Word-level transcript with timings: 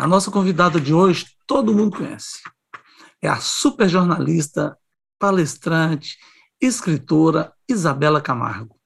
A 0.00 0.06
nossa 0.06 0.30
convidada 0.30 0.80
de 0.80 0.94
hoje 0.94 1.26
todo 1.46 1.74
mundo 1.74 1.98
conhece. 1.98 2.40
É 3.20 3.28
a 3.28 3.36
super 3.36 3.86
jornalista, 3.86 4.74
palestrante, 5.18 6.16
escritora 6.58 7.52
Isabela 7.68 8.18
Camargo. 8.18 8.80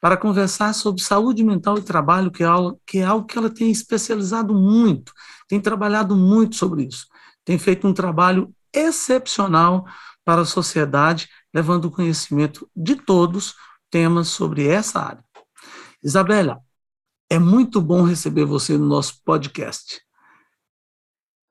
Para 0.00 0.16
conversar 0.16 0.72
sobre 0.72 1.02
saúde 1.02 1.44
mental 1.44 1.76
e 1.76 1.82
trabalho, 1.82 2.30
que 2.30 2.42
é, 2.42 2.46
algo, 2.46 2.80
que 2.86 2.96
é 2.96 3.04
algo 3.04 3.26
que 3.26 3.36
ela 3.36 3.50
tem 3.50 3.70
especializado 3.70 4.54
muito, 4.54 5.12
tem 5.46 5.60
trabalhado 5.60 6.16
muito 6.16 6.56
sobre 6.56 6.84
isso. 6.84 7.06
Tem 7.44 7.58
feito 7.58 7.86
um 7.86 7.92
trabalho 7.92 8.50
excepcional 8.72 9.84
para 10.24 10.40
a 10.40 10.46
sociedade, 10.46 11.28
levando 11.52 11.84
o 11.84 11.90
conhecimento 11.90 12.66
de 12.74 12.96
todos 12.96 13.54
temas 13.90 14.28
sobre 14.28 14.66
essa 14.66 14.98
área. 14.98 15.24
Isabela, 16.02 16.58
é 17.28 17.38
muito 17.38 17.82
bom 17.82 18.02
receber 18.02 18.46
você 18.46 18.78
no 18.78 18.86
nosso 18.86 19.22
podcast. 19.26 20.07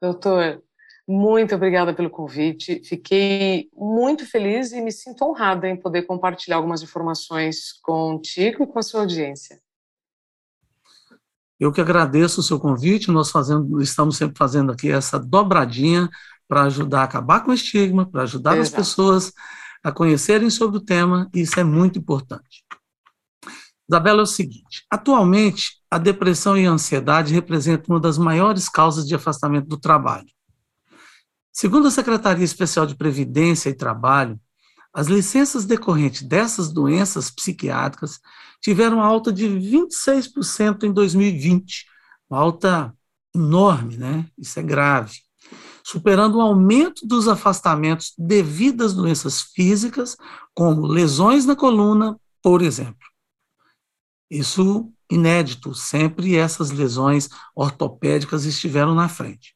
Doutor, 0.01 0.63
muito 1.07 1.55
obrigada 1.55 1.93
pelo 1.93 2.09
convite. 2.09 2.81
Fiquei 2.83 3.69
muito 3.73 4.25
feliz 4.25 4.71
e 4.71 4.81
me 4.81 4.91
sinto 4.91 5.23
honrada 5.23 5.67
em 5.67 5.75
poder 5.75 6.03
compartilhar 6.03 6.57
algumas 6.57 6.81
informações 6.83 7.73
contigo 7.81 8.63
e 8.63 8.67
com 8.67 8.77
a 8.77 8.83
sua 8.83 9.01
audiência. 9.01 9.59
Eu 11.59 11.71
que 11.71 11.81
agradeço 11.81 12.41
o 12.41 12.43
seu 12.43 12.59
convite. 12.59 13.09
Nós 13.09 13.31
fazendo, 13.31 13.81
estamos 13.81 14.17
sempre 14.17 14.37
fazendo 14.37 14.71
aqui 14.71 14.91
essa 14.91 15.17
dobradinha 15.17 16.09
para 16.47 16.63
ajudar 16.63 17.01
a 17.01 17.03
acabar 17.03 17.43
com 17.43 17.51
o 17.51 17.53
estigma, 17.53 18.09
para 18.09 18.23
ajudar 18.23 18.57
Exato. 18.57 18.81
as 18.81 18.87
pessoas 18.87 19.33
a 19.83 19.91
conhecerem 19.91 20.49
sobre 20.49 20.77
o 20.77 20.81
tema, 20.81 21.29
isso 21.33 21.59
é 21.59 21.63
muito 21.63 21.99
importante. 21.99 22.65
Isabela, 23.89 24.21
é 24.21 24.23
o 24.23 24.27
seguinte: 24.27 24.85
atualmente, 24.91 25.77
a 25.89 25.97
depressão 25.97 26.57
e 26.57 26.65
a 26.65 26.71
ansiedade 26.71 27.33
representam 27.33 27.95
uma 27.95 27.99
das 27.99 28.17
maiores 28.17 28.67
causas 28.67 29.07
de 29.07 29.15
afastamento 29.15 29.67
do 29.67 29.77
trabalho. 29.77 30.27
Segundo 31.51 31.87
a 31.87 31.91
Secretaria 31.91 32.45
Especial 32.45 32.85
de 32.85 32.95
Previdência 32.95 33.69
e 33.69 33.73
Trabalho, 33.73 34.39
as 34.93 35.07
licenças 35.07 35.65
decorrentes 35.65 36.21
dessas 36.23 36.71
doenças 36.71 37.31
psiquiátricas 37.31 38.19
tiveram 38.61 39.01
alta 39.01 39.31
de 39.31 39.47
26% 39.47 40.83
em 40.83 40.91
2020, 40.91 41.85
uma 42.29 42.39
alta 42.39 42.93
enorme, 43.33 43.97
né? 43.97 44.25
Isso 44.37 44.59
é 44.59 44.63
grave 44.63 45.27
superando 45.87 46.35
o 46.35 46.41
aumento 46.41 47.07
dos 47.07 47.29
afastamentos 47.29 48.11
devido 48.17 48.83
às 48.83 48.93
doenças 48.93 49.41
físicas, 49.41 50.17
como 50.53 50.85
lesões 50.85 51.45
na 51.45 51.55
coluna, 51.55 52.19
por 52.43 52.61
exemplo. 52.61 53.06
Isso 54.29 54.91
inédito, 55.09 55.73
sempre 55.73 56.35
essas 56.35 56.71
lesões 56.71 57.29
ortopédicas 57.55 58.45
estiveram 58.45 58.93
na 58.93 59.07
frente. 59.07 59.55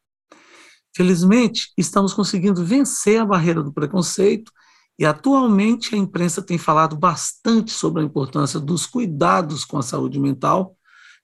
Felizmente, 0.96 1.72
estamos 1.78 2.14
conseguindo 2.14 2.66
vencer 2.66 3.20
a 3.20 3.26
barreira 3.26 3.62
do 3.64 3.74
preconceito 3.74 4.52
e 5.00 5.06
atualmente 5.06 5.96
a 5.96 5.98
imprensa 5.98 6.42
tem 6.42 6.58
falado 6.58 6.96
bastante 6.96 7.72
sobre 7.72 8.02
a 8.02 8.06
importância 8.06 8.60
dos 8.60 8.86
cuidados 8.86 9.66
com 9.66 9.78
a 9.78 9.84
saúde 9.84 10.20
mental, 10.20 10.78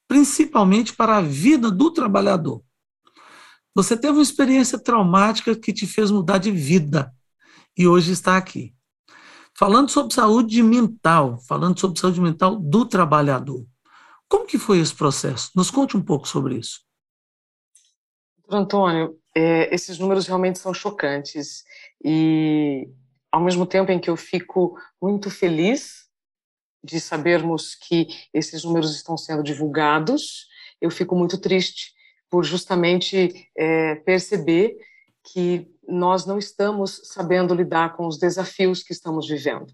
principalmente 0.07 0.93
para 0.93 1.17
a 1.17 1.21
vida 1.21 1.69
do 1.69 1.91
trabalhador. 1.91 2.63
Você 3.75 3.95
teve 3.95 4.13
uma 4.13 4.23
experiência 4.23 4.79
traumática 4.79 5.55
que 5.55 5.71
te 5.71 5.85
fez 5.85 6.09
mudar 6.09 6.37
de 6.37 6.49
vida 6.49 7.13
e 7.77 7.87
hoje 7.87 8.11
está 8.11 8.35
aqui. 8.35 8.73
Falando 9.57 9.89
sobre 9.89 10.13
saúde 10.13 10.61
mental, 10.61 11.39
falando 11.39 11.79
sobre 11.79 11.99
saúde 11.99 12.21
mental 12.21 12.57
do 12.57 12.85
trabalhador. 12.85 13.65
Como 14.29 14.45
que 14.45 14.59
foi 14.59 14.77
esse 14.77 14.93
processo? 14.93 15.49
Nos 15.55 15.71
conte 15.71 15.97
um 15.97 16.01
pouco 16.03 16.27
sobre 16.27 16.57
isso. 16.57 16.81
Antônio, 18.47 19.17
é, 19.35 19.73
esses 19.73 19.97
números 19.97 20.27
realmente 20.27 20.59
são 20.59 20.75
chocantes 20.75 21.63
e, 22.05 22.87
ao 23.31 23.41
mesmo 23.41 23.65
tempo 23.65 23.91
em 23.91 23.99
que 23.99 24.11
eu 24.11 24.15
fico 24.15 24.77
muito 25.01 25.31
feliz 25.31 26.07
de 26.83 26.99
sabermos 26.99 27.73
que 27.73 28.07
esses 28.31 28.63
números 28.63 28.95
estão 28.95 29.17
sendo 29.17 29.41
divulgados, 29.41 30.47
eu 30.79 30.91
fico 30.91 31.15
muito 31.15 31.35
triste 31.39 31.93
por 32.29 32.43
justamente 32.43 33.49
é, 33.57 33.95
perceber 33.95 34.77
que 35.33 35.67
nós 35.87 36.25
não 36.25 36.37
estamos 36.37 37.01
sabendo 37.05 37.53
lidar 37.53 37.95
com 37.95 38.07
os 38.07 38.17
desafios 38.17 38.83
que 38.83 38.93
estamos 38.93 39.27
vivendo. 39.27 39.67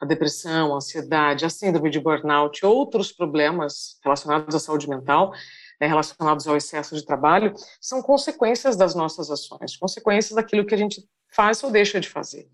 A 0.00 0.06
depressão, 0.06 0.72
a 0.72 0.76
ansiedade, 0.76 1.44
a 1.44 1.50
síndrome 1.50 1.90
de 1.90 2.00
burnout, 2.00 2.64
outros 2.64 3.12
problemas 3.12 3.98
relacionados 4.02 4.54
à 4.54 4.58
saúde 4.58 4.88
mental, 4.88 5.32
né, 5.80 5.86
relacionados 5.86 6.46
ao 6.46 6.56
excesso 6.56 6.94
de 6.94 7.04
trabalho, 7.04 7.52
são 7.80 8.02
consequências 8.02 8.76
das 8.76 8.94
nossas 8.94 9.30
ações, 9.30 9.76
consequências 9.76 10.34
daquilo 10.34 10.64
que 10.64 10.74
a 10.74 10.78
gente 10.78 11.02
faz 11.34 11.62
ou 11.62 11.70
deixa 11.70 12.00
de 12.00 12.08
fazer. 12.08 12.48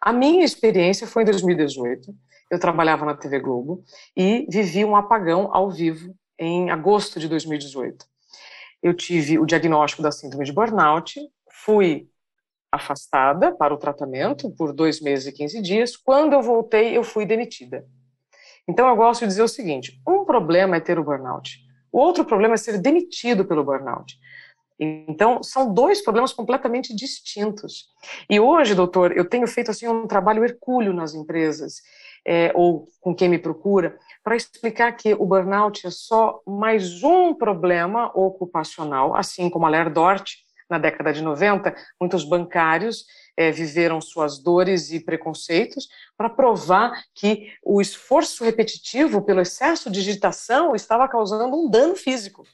A 0.00 0.12
minha 0.12 0.44
experiência 0.44 1.06
foi 1.06 1.22
em 1.22 1.26
2018. 1.26 2.14
Eu 2.50 2.58
trabalhava 2.58 3.04
na 3.04 3.14
TV 3.14 3.38
Globo 3.38 3.84
e 4.16 4.46
vivi 4.50 4.84
um 4.84 4.96
apagão 4.96 5.54
ao 5.54 5.70
vivo 5.70 6.14
em 6.38 6.70
agosto 6.70 7.20
de 7.20 7.28
2018 7.28 8.10
eu 8.82 8.94
tive 8.94 9.38
o 9.38 9.46
diagnóstico 9.46 10.02
da 10.02 10.10
síndrome 10.10 10.44
de 10.44 10.52
burnout, 10.52 11.20
fui 11.64 12.08
afastada 12.70 13.52
para 13.52 13.74
o 13.74 13.78
tratamento 13.78 14.50
por 14.50 14.72
dois 14.72 15.00
meses 15.00 15.26
e 15.26 15.32
15 15.32 15.62
dias. 15.62 15.96
Quando 15.96 16.34
eu 16.34 16.42
voltei, 16.42 16.96
eu 16.96 17.02
fui 17.02 17.26
demitida. 17.26 17.84
Então, 18.68 18.88
eu 18.88 18.96
gosto 18.96 19.22
de 19.22 19.26
dizer 19.26 19.42
o 19.42 19.48
seguinte: 19.48 20.00
um 20.06 20.24
problema 20.24 20.76
é 20.76 20.80
ter 20.80 20.98
o 20.98 21.04
burnout, 21.04 21.58
o 21.90 21.98
outro 21.98 22.24
problema 22.24 22.54
é 22.54 22.56
ser 22.56 22.78
demitido 22.78 23.44
pelo 23.44 23.64
burnout. 23.64 24.16
Então, 24.82 25.42
são 25.42 25.74
dois 25.74 26.02
problemas 26.02 26.32
completamente 26.32 26.94
distintos. 26.94 27.90
E 28.30 28.40
hoje, 28.40 28.74
doutor, 28.74 29.14
eu 29.14 29.28
tenho 29.28 29.46
feito 29.46 29.70
assim 29.70 29.86
um 29.86 30.06
trabalho 30.06 30.42
hercúleo 30.42 30.94
nas 30.94 31.14
empresas, 31.14 31.82
é, 32.26 32.50
ou 32.54 32.86
com 32.98 33.14
quem 33.14 33.28
me 33.28 33.38
procura, 33.38 33.98
para 34.24 34.36
explicar 34.36 34.92
que 34.92 35.12
o 35.12 35.26
burnout 35.26 35.86
é 35.86 35.90
só 35.90 36.40
mais 36.46 37.02
um 37.02 37.34
problema 37.34 38.10
ocupacional, 38.14 39.14
assim 39.14 39.50
como 39.50 39.66
a 39.66 39.68
Ler 39.68 39.90
Dort, 39.90 40.36
na 40.70 40.78
década 40.78 41.12
de 41.12 41.22
90, 41.22 41.74
muitos 42.00 42.24
bancários 42.24 43.04
é, 43.36 43.50
viveram 43.50 44.00
suas 44.00 44.38
dores 44.38 44.90
e 44.90 45.00
preconceitos 45.00 45.88
para 46.16 46.30
provar 46.30 46.92
que 47.14 47.52
o 47.64 47.80
esforço 47.80 48.44
repetitivo 48.44 49.22
pelo 49.22 49.40
excesso 49.40 49.90
de 49.90 50.02
digitação 50.02 50.74
estava 50.74 51.08
causando 51.08 51.56
um 51.56 51.68
dano 51.68 51.96
físico. 51.96 52.46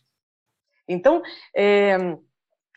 Então, 0.88 1.22
é, 1.54 1.96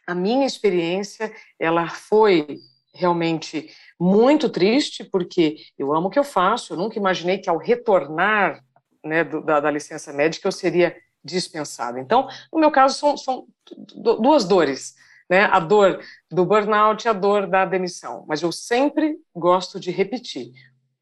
a 0.06 0.16
minha 0.16 0.46
experiência, 0.46 1.32
ela 1.60 1.88
foi 1.88 2.60
realmente 2.94 3.70
muito 4.00 4.50
triste, 4.50 5.04
porque 5.04 5.58
eu 5.78 5.94
amo 5.94 6.08
o 6.08 6.10
que 6.10 6.20
eu 6.20 6.24
faço, 6.24 6.74
eu 6.74 6.78
nunca 6.78 6.98
imaginei 6.98 7.38
que 7.38 7.50
ao 7.50 7.58
retornar 7.58 8.64
né, 9.04 9.24
do, 9.24 9.42
da, 9.42 9.60
da, 9.60 9.72
licença 9.72 10.12
médica, 10.12 10.48
eu 10.48 10.52
seria 10.52 10.96
dispensado. 11.24 12.00
Então, 12.00 12.28
no 12.52 12.60
meu 12.60 12.72
caso, 12.72 12.98
são, 12.98 13.18
são 13.18 13.48
duas 13.96 14.46
dores, 14.46 14.96
né, 15.30 15.44
a 15.46 15.60
dor 15.60 16.02
do 16.30 16.46
burnout 16.46 17.06
e 17.06 17.10
a 17.10 17.14
dor 17.14 17.48
da 17.48 17.66
demissão. 17.66 18.26
Mas 18.28 18.42
eu 18.42 18.52
sempre 18.52 19.18
gosto 19.36 19.80
de 19.80 19.92
repetir: 19.92 20.52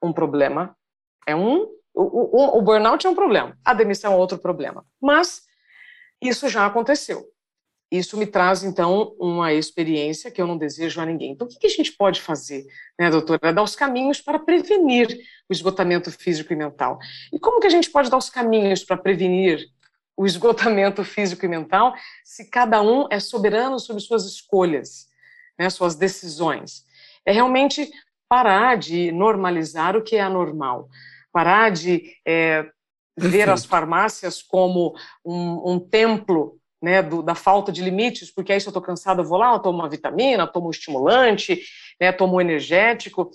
um 0.01 0.11
problema 0.11 0.75
é 1.25 1.35
um, 1.35 1.61
o, 1.93 2.03
o, 2.03 2.57
o 2.57 2.61
burnout 2.61 3.05
é 3.05 3.09
um 3.09 3.15
problema, 3.15 3.57
a 3.63 3.73
demissão 3.73 4.13
é 4.13 4.15
outro 4.15 4.37
problema. 4.37 4.85
Mas 5.01 5.43
isso 6.21 6.49
já 6.49 6.65
aconteceu. 6.65 7.25
Isso 7.89 8.17
me 8.17 8.27
traz, 8.27 8.63
então, 8.63 9.15
uma 9.17 9.53
experiência 9.53 10.29
que 10.29 10.41
eu 10.41 10.47
não 10.47 10.57
desejo 10.57 10.99
a 10.99 11.05
ninguém. 11.05 11.31
Então, 11.31 11.47
o 11.47 11.49
que 11.49 11.65
a 11.65 11.69
gente 11.69 11.93
pode 11.93 12.21
fazer, 12.21 12.65
né, 12.99 13.09
doutora? 13.09 13.53
Dar 13.53 13.63
os 13.63 13.77
caminhos 13.77 14.19
para 14.19 14.37
prevenir 14.37 15.07
o 15.49 15.53
esgotamento 15.53 16.11
físico 16.11 16.51
e 16.51 16.55
mental. 16.55 16.99
E 17.31 17.39
como 17.39 17.61
que 17.61 17.67
a 17.67 17.69
gente 17.69 17.89
pode 17.89 18.09
dar 18.09 18.17
os 18.17 18.29
caminhos 18.29 18.83
para 18.83 18.97
prevenir 18.97 19.65
o 20.17 20.25
esgotamento 20.25 21.03
físico 21.03 21.45
e 21.45 21.47
mental 21.47 21.93
se 22.25 22.49
cada 22.49 22.81
um 22.81 23.07
é 23.11 23.19
soberano 23.19 23.79
sobre 23.79 24.01
suas 24.01 24.25
escolhas, 24.25 25.07
né, 25.57 25.69
suas 25.69 25.95
decisões? 25.95 26.83
É 27.23 27.31
realmente 27.31 27.91
parar 28.27 28.75
de 28.77 29.11
normalizar 29.11 29.95
o 29.95 30.01
que 30.01 30.15
é 30.15 30.21
anormal, 30.21 30.89
parar 31.31 31.71
de 31.71 32.13
é, 32.27 32.65
ver 33.15 33.49
as 33.49 33.63
farmácias 33.63 34.41
como 34.41 34.95
um, 35.23 35.73
um 35.73 35.79
templo 35.79 36.59
né, 36.81 37.01
do, 37.01 37.21
da 37.21 37.35
falta 37.35 37.71
de 37.71 37.81
limites, 37.81 38.31
porque 38.31 38.53
aí 38.53 38.59
se 38.59 38.67
eu 38.67 38.71
estou 38.71 38.81
cansada, 38.81 39.21
eu 39.21 39.25
vou 39.25 39.37
lá, 39.37 39.53
eu 39.53 39.59
tomo 39.59 39.79
uma 39.79 39.89
vitamina, 39.89 40.47
tomo 40.47 40.67
um 40.67 40.71
estimulante, 40.71 41.61
né, 41.99 42.11
tomo 42.11 42.37
um 42.37 42.41
energético. 42.41 43.31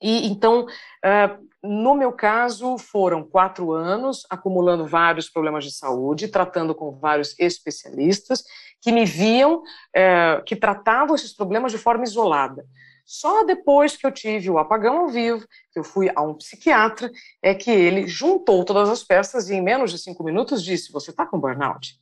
E 0.00 0.26
então, 0.26 0.64
uh, 0.64 1.46
no 1.62 1.94
meu 1.94 2.12
caso, 2.12 2.78
foram 2.78 3.22
quatro 3.24 3.72
anos 3.72 4.26
acumulando 4.30 4.86
vários 4.86 5.28
problemas 5.28 5.64
de 5.64 5.72
saúde, 5.72 6.28
tratando 6.28 6.74
com 6.74 6.92
vários 6.92 7.34
especialistas 7.38 8.44
que 8.80 8.92
me 8.92 9.04
viam, 9.04 9.58
uh, 9.58 10.44
que 10.44 10.54
tratavam 10.54 11.14
esses 11.14 11.32
problemas 11.32 11.72
de 11.72 11.78
forma 11.78 12.04
isolada. 12.04 12.64
Só 13.04 13.44
depois 13.44 13.96
que 13.96 14.04
eu 14.04 14.10
tive 14.10 14.50
o 14.50 14.58
apagão 14.58 14.98
ao 14.98 15.08
vivo, 15.08 15.46
que 15.72 15.78
eu 15.78 15.84
fui 15.84 16.10
a 16.14 16.20
um 16.22 16.34
psiquiatra, 16.34 17.10
é 17.40 17.54
que 17.54 17.70
ele 17.70 18.08
juntou 18.08 18.64
todas 18.64 18.88
as 18.88 19.04
peças 19.04 19.48
e 19.48 19.54
em 19.54 19.62
menos 19.62 19.92
de 19.92 19.98
cinco 19.98 20.24
minutos 20.24 20.62
disse: 20.62 20.92
Você 20.92 21.12
está 21.12 21.24
com 21.24 21.38
burnout? 21.38 21.96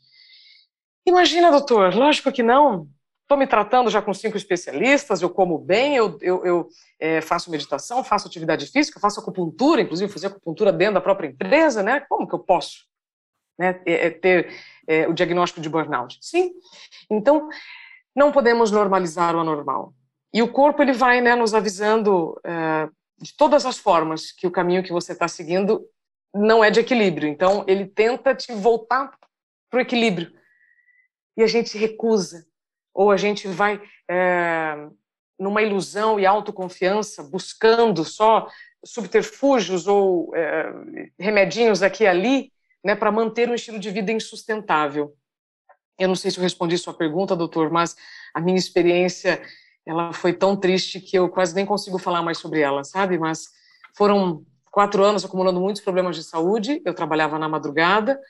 Imagina, 1.07 1.51
doutor, 1.51 1.95
lógico 1.95 2.33
que 2.33 2.43
não. 2.43 2.89
Estou 3.35 3.41
me 3.41 3.49
tratando 3.49 3.91
já 3.91 4.01
com 4.01 4.15
cinco 4.15 4.37
especialistas, 4.37 5.21
eu 5.21 5.29
como 5.29 5.59
bem, 5.59 5.97
eu, 5.97 6.17
eu, 6.21 6.47
eu 6.47 6.69
é, 7.01 7.21
faço 7.21 7.51
meditação, 7.51 8.05
faço 8.05 8.29
atividade 8.29 8.65
física, 8.67 9.01
faço 9.01 9.19
acupuntura, 9.19 9.81
inclusive 9.81 10.13
fazer 10.13 10.29
acupuntura 10.29 10.73
dentro 10.73 10.95
da 10.95 11.01
própria 11.01 11.27
empresa, 11.27 11.83
né? 11.83 11.99
Como 12.09 12.29
que 12.29 12.35
eu 12.37 12.39
posso 12.39 12.85
né, 13.59 13.83
é, 13.85 14.07
é 14.07 14.11
ter 14.11 14.55
é, 14.87 15.09
o 15.09 15.13
diagnóstico 15.13 15.61
de 15.61 15.69
burnout? 15.69 16.17
Sim. 16.21 16.53
Então, 17.11 17.49
não 18.15 18.31
podemos 18.31 18.71
normalizar 18.71 19.35
o 19.35 19.41
anormal. 19.41 19.93
E 20.33 20.41
o 20.41 20.47
corpo 20.47 20.81
ele 20.81 20.93
vai 20.93 21.21
né, 21.21 21.35
nos 21.35 21.55
avisando 21.55 22.41
é, 22.45 22.89
de 23.19 23.37
todas 23.37 23.67
as 23.67 23.79
formas 23.79 24.31
que 24.31 24.47
o 24.47 24.53
caminho 24.53 24.85
que 24.85 24.93
você 24.93 25.11
está 25.11 25.27
seguindo 25.27 25.85
não 26.33 26.63
é 26.63 26.71
de 26.71 26.79
equilíbrio. 26.79 27.29
Então, 27.29 27.65
ele 27.67 27.85
tenta 27.85 28.33
te 28.33 28.53
voltar 28.53 29.11
para 29.69 29.79
o 29.79 29.81
equilíbrio. 29.81 30.33
E 31.37 31.43
a 31.43 31.49
gente 31.49 31.77
recusa. 31.77 32.47
Ou 32.95 33.11
a 33.11 33.17
gente 33.17 33.49
vai 33.49 33.83
é, 34.09 34.89
numa 35.39 35.63
ilusão 35.63 36.19
e 36.19 36.25
autoconfiança, 36.25 37.23
buscando 37.23 38.05
só 38.05 38.49
subterfúgios 38.85 39.87
ou 39.89 40.35
é, 40.35 40.73
remedinhos 41.19 41.83
aqui 41.83 42.05
e 42.05 42.07
ali, 42.07 42.53
né, 42.85 42.95
para 42.95 43.11
manter 43.11 43.49
um 43.49 43.55
estilo 43.55 43.79
de 43.79 43.91
vida 43.91 44.13
insustentável. 44.13 45.15
Eu 45.99 46.09
não 46.09 46.15
sei 46.15 46.31
se 46.31 46.39
eu 46.39 46.43
respondi 46.43 46.77
sua 46.77 46.95
pergunta, 46.95 47.35
doutor, 47.35 47.71
mas 47.71 47.97
a 48.33 48.41
minha 48.41 48.59
experiência 48.59 49.41
ela 49.87 50.13
foi 50.13 50.33
tão 50.33 50.57
triste 50.57 51.01
que 51.01 51.17
eu 51.19 51.29
quase 51.29 51.55
nem 51.55 51.67
consigo 51.67 51.99
falar 51.99 52.23
mais 52.23 52.39
sobre 52.39 52.61
ela, 52.61 52.85
sabe? 52.85 53.19
Mas 53.19 53.49
foram 53.97 54.45
quatro 54.71 55.03
anos 55.05 55.25
acumulando 55.25 55.61
muitos 55.61 55.83
problemas 55.83 56.17
de 56.17 56.25
saúde. 56.25 56.81
Eu 56.85 56.95
trabalhava 56.95 57.39
na 57.39 57.49
madrugada 57.49 58.21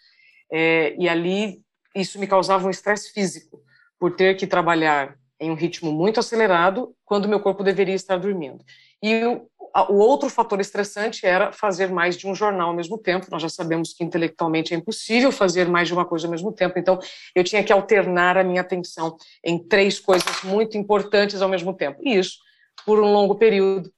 é, 0.52 0.94
e 0.98 1.08
ali 1.08 1.62
isso 1.94 2.18
me 2.18 2.26
causava 2.26 2.66
um 2.66 2.70
estresse 2.70 3.12
físico 3.12 3.62
por 4.04 4.14
ter 4.14 4.36
que 4.36 4.46
trabalhar 4.46 5.16
em 5.40 5.50
um 5.50 5.54
ritmo 5.54 5.90
muito 5.90 6.20
acelerado 6.20 6.94
quando 7.06 7.26
meu 7.26 7.40
corpo 7.40 7.64
deveria 7.64 7.94
estar 7.94 8.18
dormindo. 8.18 8.62
E 9.02 9.24
o, 9.24 9.48
o 9.88 9.94
outro 9.94 10.28
fator 10.28 10.60
estressante 10.60 11.24
era 11.24 11.52
fazer 11.52 11.88
mais 11.88 12.14
de 12.14 12.28
um 12.28 12.34
jornal 12.34 12.68
ao 12.68 12.76
mesmo 12.76 12.98
tempo. 12.98 13.28
Nós 13.30 13.40
já 13.40 13.48
sabemos 13.48 13.94
que 13.94 14.04
intelectualmente 14.04 14.74
é 14.74 14.76
impossível 14.76 15.32
fazer 15.32 15.70
mais 15.70 15.88
de 15.88 15.94
uma 15.94 16.04
coisa 16.04 16.26
ao 16.26 16.30
mesmo 16.30 16.52
tempo, 16.52 16.78
então 16.78 16.98
eu 17.34 17.42
tinha 17.42 17.64
que 17.64 17.72
alternar 17.72 18.36
a 18.36 18.44
minha 18.44 18.60
atenção 18.60 19.16
em 19.42 19.58
três 19.58 19.98
coisas 19.98 20.42
muito 20.42 20.76
importantes 20.76 21.40
ao 21.40 21.48
mesmo 21.48 21.72
tempo. 21.72 21.98
E 22.02 22.18
isso, 22.18 22.40
por 22.84 23.00
um 23.00 23.10
longo 23.10 23.36
período, 23.36 23.90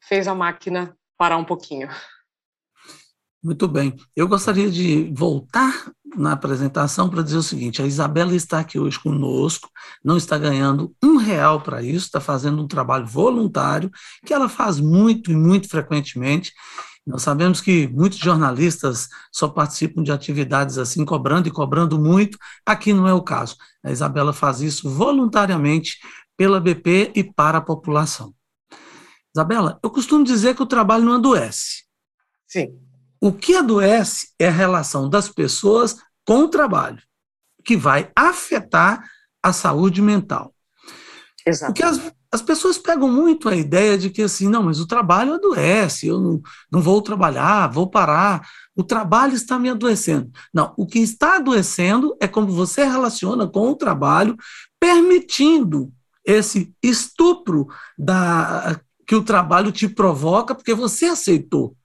fez 0.00 0.26
a 0.26 0.34
máquina 0.34 0.98
parar 1.16 1.36
um 1.36 1.44
pouquinho. 1.44 1.88
Muito 3.42 3.66
bem. 3.66 3.96
Eu 4.14 4.28
gostaria 4.28 4.70
de 4.70 5.10
voltar 5.14 5.90
na 6.16 6.32
apresentação 6.32 7.08
para 7.08 7.22
dizer 7.22 7.38
o 7.38 7.42
seguinte: 7.42 7.80
a 7.80 7.86
Isabela 7.86 8.34
está 8.34 8.60
aqui 8.60 8.78
hoje 8.78 8.98
conosco, 8.98 9.70
não 10.04 10.16
está 10.16 10.36
ganhando 10.36 10.94
um 11.02 11.16
real 11.16 11.60
para 11.62 11.82
isso, 11.82 12.06
está 12.06 12.20
fazendo 12.20 12.62
um 12.62 12.68
trabalho 12.68 13.06
voluntário 13.06 13.90
que 14.26 14.34
ela 14.34 14.48
faz 14.48 14.78
muito 14.78 15.30
e 15.30 15.36
muito 15.36 15.68
frequentemente. 15.68 16.52
Nós 17.06 17.22
sabemos 17.22 17.62
que 17.62 17.88
muitos 17.88 18.18
jornalistas 18.18 19.08
só 19.32 19.48
participam 19.48 20.02
de 20.02 20.12
atividades 20.12 20.76
assim, 20.76 21.04
cobrando 21.04 21.48
e 21.48 21.50
cobrando 21.50 21.98
muito. 21.98 22.36
Aqui 22.64 22.92
não 22.92 23.08
é 23.08 23.14
o 23.14 23.22
caso. 23.22 23.56
A 23.82 23.90
Isabela 23.90 24.34
faz 24.34 24.60
isso 24.60 24.88
voluntariamente 24.88 25.98
pela 26.36 26.60
BP 26.60 27.12
e 27.14 27.24
para 27.24 27.58
a 27.58 27.62
população. 27.62 28.34
Isabela, 29.34 29.78
eu 29.82 29.90
costumo 29.90 30.24
dizer 30.24 30.54
que 30.54 30.62
o 30.62 30.66
trabalho 30.66 31.04
não 31.04 31.14
adoece. 31.14 31.84
Sim. 32.46 32.89
O 33.20 33.32
que 33.32 33.54
adoece 33.54 34.28
é 34.38 34.48
a 34.48 34.52
relação 34.52 35.08
das 35.08 35.28
pessoas 35.28 35.96
com 36.26 36.44
o 36.44 36.48
trabalho, 36.48 37.02
que 37.64 37.76
vai 37.76 38.10
afetar 38.16 39.04
a 39.42 39.52
saúde 39.52 40.00
mental. 40.00 40.54
Exato. 41.46 41.72
Porque 41.72 41.82
as, 41.82 42.00
as 42.32 42.40
pessoas 42.40 42.78
pegam 42.78 43.08
muito 43.10 43.48
a 43.48 43.56
ideia 43.56 43.98
de 43.98 44.08
que 44.08 44.22
assim, 44.22 44.48
não, 44.48 44.62
mas 44.62 44.78
o 44.78 44.86
trabalho 44.86 45.34
adoece, 45.34 46.06
eu 46.06 46.20
não, 46.20 46.40
não 46.70 46.80
vou 46.80 47.02
trabalhar, 47.02 47.66
vou 47.68 47.90
parar, 47.90 48.48
o 48.76 48.84
trabalho 48.84 49.34
está 49.34 49.58
me 49.58 49.68
adoecendo. 49.68 50.30
Não, 50.54 50.72
o 50.76 50.86
que 50.86 51.00
está 51.00 51.36
adoecendo 51.36 52.16
é 52.20 52.28
como 52.28 52.48
você 52.48 52.84
relaciona 52.84 53.46
com 53.46 53.68
o 53.68 53.76
trabalho, 53.76 54.36
permitindo 54.78 55.92
esse 56.24 56.72
estupro 56.82 57.66
da, 57.98 58.80
que 59.06 59.14
o 59.14 59.24
trabalho 59.24 59.72
te 59.72 59.88
provoca, 59.88 60.54
porque 60.54 60.72
você 60.72 61.06
aceitou 61.06 61.76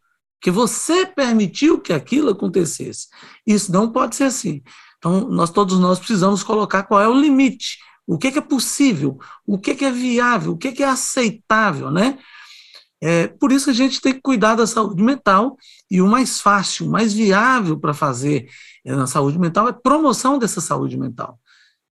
que 0.42 0.52
você 0.52 1.06
permitiu 1.06 1.80
que 1.80 1.94
aquilo 1.94 2.32
acontecesse. 2.32 3.08
Isso 3.46 3.72
não 3.72 3.92
pode 3.92 4.16
ser 4.16 4.26
assim. 4.26 4.62
Então, 4.98 5.28
nós 5.30 5.50
todos 5.50 5.80
nós 5.80 6.00
precisamos 6.00 6.44
colocar 6.44 6.84
qual 6.84 7.02
é 7.02 7.08
o 7.08 7.20
limite, 7.20 7.78
o 8.08 8.18
que, 8.18 8.28
é 8.28 8.42
possível, 8.42 9.18
o 9.46 9.58
que, 9.58 9.84
é 9.84 9.92
viável, 9.92 10.54
o 10.54 10.58
que, 10.58 10.72
que 10.72 10.84
é 10.84 10.88
aceitável, 10.88 11.90
né? 11.90 12.18
É, 13.02 13.28
por 13.28 13.52
isso 13.52 13.70
a 13.70 13.74
gente 13.74 14.00
tem 14.02 14.14
que 14.14 14.22
cuidar 14.22 14.56
da 14.56 14.66
saúde 14.66 15.04
mental 15.04 15.58
e 15.92 16.02
o 16.02 16.08
mais 16.08 16.40
fácil, 16.40 16.88
o 16.88 16.92
mais 16.92 17.14
viável 17.14 17.78
para 17.80 17.94
fazer 17.94 18.50
é, 18.86 18.96
na 18.96 19.06
saúde 19.06 19.38
mental 19.38 19.68
é 19.68 19.74
promoção 19.74 20.40
dessa 20.40 20.62
saúde 20.62 20.98
mental. 20.98 21.40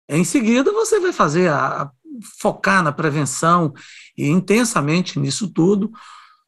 Em 0.07 0.23
seguida, 0.23 0.71
você 0.71 0.99
vai 0.99 1.11
fazer 1.11 1.49
a, 1.49 1.83
a 1.83 1.91
focar 2.39 2.83
na 2.83 2.91
prevenção 2.91 3.73
e 4.17 4.27
intensamente 4.27 5.19
nisso 5.19 5.51
tudo. 5.51 5.91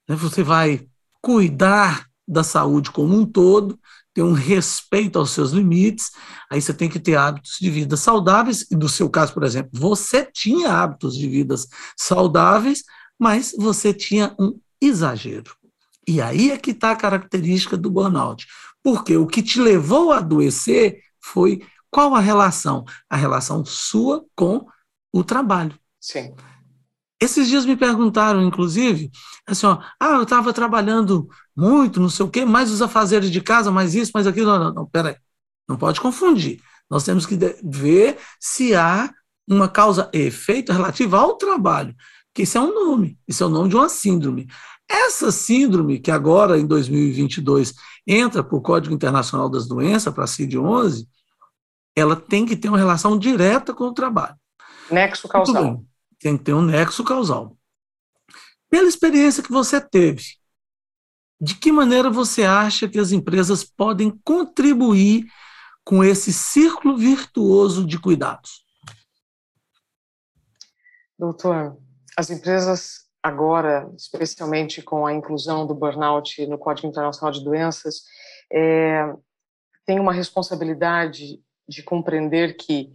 Né, 0.07 0.15
você 0.15 0.43
vai 0.43 0.87
cuidar 1.23 2.05
da 2.27 2.43
saúde 2.43 2.91
como 2.91 3.17
um 3.17 3.25
todo, 3.25 3.79
ter 4.13 4.21
um 4.21 4.33
respeito 4.33 5.17
aos 5.17 5.31
seus 5.31 5.51
limites, 5.51 6.11
aí 6.51 6.61
você 6.61 6.73
tem 6.73 6.89
que 6.89 6.99
ter 6.99 7.15
hábitos 7.15 7.57
de 7.59 7.69
vida 7.69 7.95
saudáveis, 7.97 8.67
e 8.69 8.75
no 8.75 8.89
seu 8.89 9.09
caso, 9.09 9.33
por 9.33 9.43
exemplo, 9.43 9.71
você 9.73 10.29
tinha 10.31 10.71
hábitos 10.71 11.17
de 11.17 11.27
vidas 11.27 11.67
saudáveis, 11.97 12.83
mas 13.17 13.55
você 13.57 13.93
tinha 13.93 14.35
um 14.37 14.59
exagero. 14.81 15.55
E 16.05 16.21
aí 16.21 16.51
é 16.51 16.57
que 16.57 16.71
está 16.71 16.91
a 16.91 16.95
característica 16.95 17.77
do 17.77 17.89
burnout. 17.89 18.45
Porque 18.83 19.15
o 19.15 19.25
que 19.25 19.41
te 19.41 19.61
levou 19.61 20.11
a 20.11 20.17
adoecer 20.17 20.99
foi 21.21 21.65
qual 21.89 22.13
a 22.13 22.19
relação? 22.19 22.83
A 23.09 23.15
relação 23.15 23.63
sua 23.63 24.25
com 24.35 24.67
o 25.13 25.23
trabalho. 25.23 25.79
Sim. 26.01 26.35
Esses 27.23 27.47
dias 27.47 27.65
me 27.65 27.77
perguntaram, 27.77 28.43
inclusive, 28.43 29.09
assim, 29.47 29.65
ó, 29.65 29.79
ah, 29.97 30.15
eu 30.15 30.23
estava 30.23 30.51
trabalhando 30.51 31.29
muito, 31.55 32.01
não 32.01 32.09
sei 32.09 32.25
o 32.25 32.29
quê, 32.29 32.43
mais 32.43 32.69
os 32.69 32.81
afazeres 32.81 33.31
de 33.31 33.39
casa, 33.39 33.71
mais 33.71 33.95
isso, 33.95 34.11
mais 34.13 34.27
aquilo. 34.27 34.47
Não, 34.47 34.59
não, 34.59 34.73
não, 34.73 34.85
peraí, 34.85 35.15
não 35.67 35.77
pode 35.77 36.01
confundir. 36.01 36.61
Nós 36.89 37.05
temos 37.05 37.25
que 37.25 37.37
ver 37.63 38.17
se 38.41 38.75
há 38.75 39.09
uma 39.47 39.69
causa 39.69 40.09
e 40.13 40.19
efeito 40.19 40.73
relativa 40.73 41.17
ao 41.17 41.37
trabalho, 41.37 41.95
que 42.33 42.43
isso 42.43 42.57
é 42.57 42.61
um 42.61 42.73
nome, 42.73 43.17
isso 43.25 43.41
é 43.41 43.47
o 43.47 43.49
nome 43.49 43.69
de 43.69 43.75
uma 43.77 43.87
síndrome. 43.87 44.45
Essa 44.89 45.31
síndrome, 45.31 45.99
que 45.99 46.11
agora, 46.11 46.59
em 46.59 46.67
2022, 46.67 47.73
entra 48.05 48.43
para 48.43 48.57
o 48.57 48.61
Código 48.61 48.93
Internacional 48.93 49.49
das 49.49 49.65
Doenças, 49.65 50.13
para 50.13 50.25
a 50.25 50.27
CID-11, 50.27 51.07
ela 51.95 52.17
tem 52.17 52.45
que 52.45 52.57
ter 52.57 52.67
uma 52.67 52.77
relação 52.77 53.17
direta 53.17 53.73
com 53.73 53.85
o 53.85 53.93
trabalho. 53.93 54.35
Nexo 54.91 55.29
causal 55.29 55.85
tem 56.23 56.37
que 56.37 56.45
ter 56.45 56.53
um 56.53 56.61
nexo 56.61 57.03
causal. 57.03 57.55
Pela 58.69 58.87
experiência 58.87 59.43
que 59.43 59.51
você 59.51 59.79
teve, 59.79 60.23
de 61.39 61.55
que 61.55 61.71
maneira 61.71 62.09
você 62.09 62.43
acha 62.43 62.87
que 62.87 62.97
as 62.97 63.11
empresas 63.11 63.63
podem 63.63 64.09
contribuir 64.23 65.25
com 65.83 66.03
esse 66.03 66.31
círculo 66.31 66.97
virtuoso 66.97 67.85
de 67.85 67.99
cuidados? 67.99 68.65
Doutor, 71.19 71.77
as 72.17 72.29
empresas 72.29 73.03
agora, 73.21 73.89
especialmente 73.97 74.81
com 74.81 75.05
a 75.05 75.13
inclusão 75.13 75.67
do 75.67 75.75
burnout 75.75 76.45
no 76.47 76.57
Código 76.57 76.87
Internacional 76.87 77.31
de 77.31 77.43
Doenças, 77.43 78.03
é, 78.51 79.13
têm 79.85 79.99
uma 79.99 80.13
responsabilidade 80.13 81.41
de 81.67 81.83
compreender 81.83 82.55
que 82.55 82.93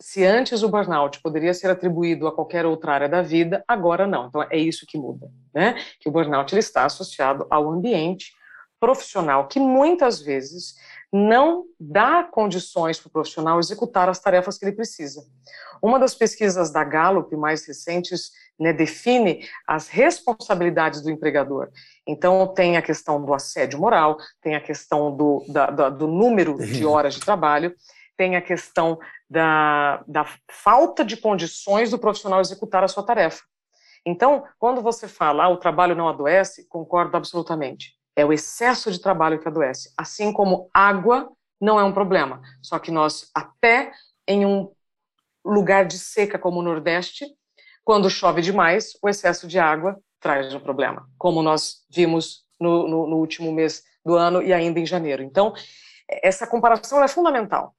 se 0.00 0.24
antes 0.24 0.62
o 0.62 0.68
burnout 0.68 1.20
poderia 1.20 1.54
ser 1.54 1.70
atribuído 1.70 2.26
a 2.26 2.32
qualquer 2.32 2.66
outra 2.66 2.92
área 2.92 3.08
da 3.08 3.22
vida, 3.22 3.64
agora 3.66 4.06
não. 4.06 4.26
Então 4.26 4.42
é 4.42 4.56
isso 4.56 4.84
que 4.86 4.98
muda, 4.98 5.30
né? 5.54 5.76
Que 6.00 6.08
o 6.08 6.12
burnout 6.12 6.52
ele 6.52 6.60
está 6.60 6.84
associado 6.84 7.46
ao 7.50 7.70
ambiente 7.70 8.32
profissional 8.78 9.48
que 9.48 9.58
muitas 9.58 10.20
vezes 10.20 10.74
não 11.12 11.64
dá 11.80 12.24
condições 12.24 12.98
para 12.98 13.08
o 13.08 13.12
profissional 13.12 13.58
executar 13.58 14.08
as 14.08 14.20
tarefas 14.20 14.58
que 14.58 14.64
ele 14.64 14.76
precisa. 14.76 15.24
Uma 15.82 15.98
das 15.98 16.14
pesquisas 16.14 16.70
da 16.70 16.84
Gallup 16.84 17.34
mais 17.36 17.66
recentes 17.66 18.30
né, 18.58 18.72
define 18.72 19.46
as 19.66 19.88
responsabilidades 19.88 21.02
do 21.02 21.10
empregador. 21.10 21.70
Então, 22.06 22.46
tem 22.48 22.76
a 22.76 22.82
questão 22.82 23.24
do 23.24 23.32
assédio 23.32 23.78
moral, 23.78 24.16
tem 24.42 24.56
a 24.56 24.60
questão 24.60 25.14
do, 25.14 25.44
da, 25.48 25.70
da, 25.70 25.90
do 25.90 26.06
número 26.06 26.56
de 26.58 26.84
horas 26.84 27.14
de 27.14 27.20
trabalho, 27.20 27.74
tem 28.16 28.36
a 28.36 28.42
questão 28.42 28.98
da, 29.28 30.02
da 30.06 30.26
falta 30.50 31.04
de 31.04 31.16
condições 31.16 31.90
do 31.90 31.98
profissional 31.98 32.40
executar 32.40 32.82
a 32.82 32.88
sua 32.88 33.04
tarefa. 33.04 33.42
Então, 34.04 34.44
quando 34.58 34.80
você 34.80 35.08
fala 35.08 35.44
ah, 35.44 35.48
o 35.48 35.56
trabalho 35.56 35.96
não 35.96 36.08
adoece, 36.08 36.66
concordo 36.68 37.16
absolutamente. 37.16 37.94
É 38.14 38.24
o 38.24 38.32
excesso 38.32 38.90
de 38.90 39.00
trabalho 39.00 39.38
que 39.40 39.48
adoece. 39.48 39.92
Assim 39.96 40.32
como 40.32 40.70
água 40.72 41.30
não 41.60 41.78
é 41.78 41.84
um 41.84 41.92
problema. 41.92 42.40
Só 42.62 42.78
que 42.78 42.90
nós, 42.90 43.30
até 43.34 43.92
em 44.26 44.46
um 44.46 44.72
lugar 45.44 45.84
de 45.84 45.98
seca 45.98 46.38
como 46.38 46.60
o 46.60 46.62
Nordeste, 46.62 47.26
quando 47.84 48.10
chove 48.10 48.42
demais, 48.42 48.92
o 49.02 49.08
excesso 49.08 49.46
de 49.46 49.58
água 49.58 49.96
traz 50.20 50.52
um 50.54 50.60
problema, 50.60 51.08
como 51.16 51.42
nós 51.42 51.84
vimos 51.88 52.44
no, 52.58 52.88
no, 52.88 53.06
no 53.06 53.16
último 53.16 53.52
mês 53.52 53.84
do 54.04 54.14
ano 54.14 54.42
e 54.42 54.52
ainda 54.52 54.80
em 54.80 54.86
janeiro. 54.86 55.22
Então, 55.22 55.54
essa 56.08 56.46
comparação 56.46 57.02
é 57.02 57.08
fundamental. 57.08 57.74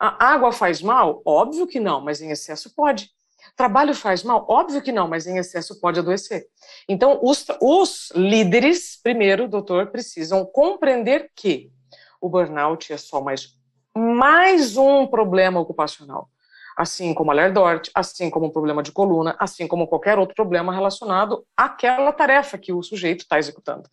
A 0.00 0.32
água 0.32 0.50
faz 0.50 0.80
mal? 0.80 1.20
Óbvio 1.26 1.66
que 1.66 1.78
não, 1.78 2.00
mas 2.00 2.22
em 2.22 2.30
excesso 2.30 2.74
pode. 2.74 3.10
Trabalho 3.54 3.94
faz 3.94 4.22
mal? 4.22 4.46
Óbvio 4.48 4.80
que 4.80 4.90
não, 4.90 5.06
mas 5.06 5.26
em 5.26 5.36
excesso 5.36 5.78
pode 5.78 6.00
adoecer. 6.00 6.46
Então, 6.88 7.20
os, 7.22 7.44
os 7.60 8.10
líderes, 8.14 8.98
primeiro, 9.02 9.46
doutor, 9.46 9.88
precisam 9.88 10.46
compreender 10.46 11.30
que 11.36 11.70
o 12.18 12.30
burnout 12.30 12.90
é 12.90 12.96
só 12.96 13.20
mais, 13.20 13.54
mais 13.94 14.78
um 14.78 15.06
problema 15.06 15.60
ocupacional. 15.60 16.30
Assim 16.76 17.12
como 17.12 17.30
a 17.30 17.34
Lerdort, 17.34 17.90
assim 17.94 18.30
como 18.30 18.46
um 18.46 18.50
problema 18.50 18.82
de 18.82 18.92
coluna, 18.92 19.36
assim 19.38 19.68
como 19.68 19.86
qualquer 19.86 20.18
outro 20.18 20.34
problema 20.34 20.72
relacionado 20.72 21.44
àquela 21.54 22.12
tarefa 22.12 22.56
que 22.56 22.72
o 22.72 22.82
sujeito 22.82 23.20
está 23.20 23.38
executando. 23.38 23.86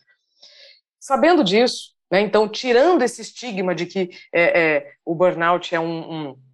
Sabendo 0.98 1.44
disso, 1.44 1.97
né, 2.10 2.20
então, 2.20 2.48
tirando 2.48 3.02
esse 3.02 3.20
estigma 3.20 3.74
de 3.74 3.86
que 3.86 4.10
é, 4.32 4.60
é, 4.60 4.92
o 5.04 5.14
burnout 5.14 5.74
é 5.74 5.80
um, 5.80 6.28
um 6.30 6.48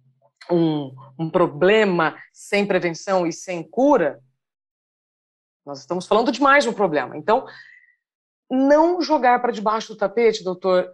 um, 0.51 0.93
um 1.17 1.29
problema 1.29 2.17
sem 2.31 2.65
prevenção 2.65 3.25
e 3.25 3.33
sem 3.33 3.63
cura, 3.63 4.21
nós 5.65 5.79
estamos 5.79 6.05
falando 6.05 6.31
de 6.31 6.41
mais 6.41 6.67
um 6.67 6.73
problema. 6.73 7.17
Então, 7.17 7.45
não 8.49 9.01
jogar 9.01 9.41
para 9.41 9.51
debaixo 9.51 9.93
do 9.93 9.97
tapete, 9.97 10.43
doutor, 10.43 10.93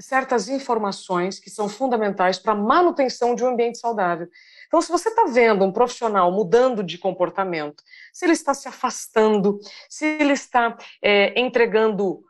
certas 0.00 0.48
informações 0.48 1.38
que 1.38 1.50
são 1.50 1.68
fundamentais 1.68 2.38
para 2.38 2.52
a 2.52 2.56
manutenção 2.56 3.34
de 3.34 3.44
um 3.44 3.48
ambiente 3.48 3.78
saudável. 3.78 4.28
Então, 4.66 4.80
se 4.80 4.90
você 4.90 5.08
está 5.08 5.24
vendo 5.24 5.64
um 5.64 5.72
profissional 5.72 6.30
mudando 6.32 6.82
de 6.82 6.98
comportamento, 6.98 7.82
se 8.12 8.24
ele 8.24 8.32
está 8.32 8.54
se 8.54 8.68
afastando, 8.68 9.58
se 9.88 10.06
ele 10.06 10.32
está 10.32 10.76
é, 11.02 11.38
entregando 11.38 12.22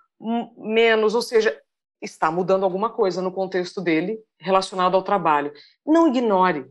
menos, 0.56 1.14
ou 1.14 1.22
seja, 1.22 1.60
está 2.00 2.30
mudando 2.30 2.64
alguma 2.64 2.90
coisa 2.90 3.20
no 3.20 3.32
contexto 3.32 3.80
dele 3.80 4.18
relacionado 4.38 4.94
ao 4.94 5.02
trabalho. 5.02 5.52
Não 5.86 6.08
ignore, 6.08 6.66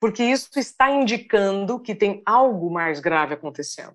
porque 0.00 0.22
isso 0.22 0.50
está 0.58 0.90
indicando 0.90 1.80
que 1.80 1.94
tem 1.94 2.22
algo 2.26 2.70
mais 2.70 3.00
grave 3.00 3.34
acontecendo. 3.34 3.94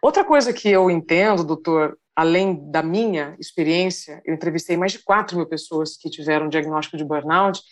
Outra 0.00 0.24
coisa 0.24 0.52
que 0.52 0.68
eu 0.68 0.90
entendo, 0.90 1.44
doutor, 1.44 1.98
além 2.14 2.70
da 2.70 2.82
minha 2.82 3.36
experiência, 3.38 4.22
eu 4.24 4.34
entrevistei 4.34 4.76
mais 4.76 4.92
de 4.92 4.98
4 5.00 5.36
mil 5.36 5.46
pessoas 5.46 5.96
que 5.96 6.10
tiveram 6.10 6.48
diagnóstico 6.48 6.96
de 6.96 7.04
burnout, 7.04 7.62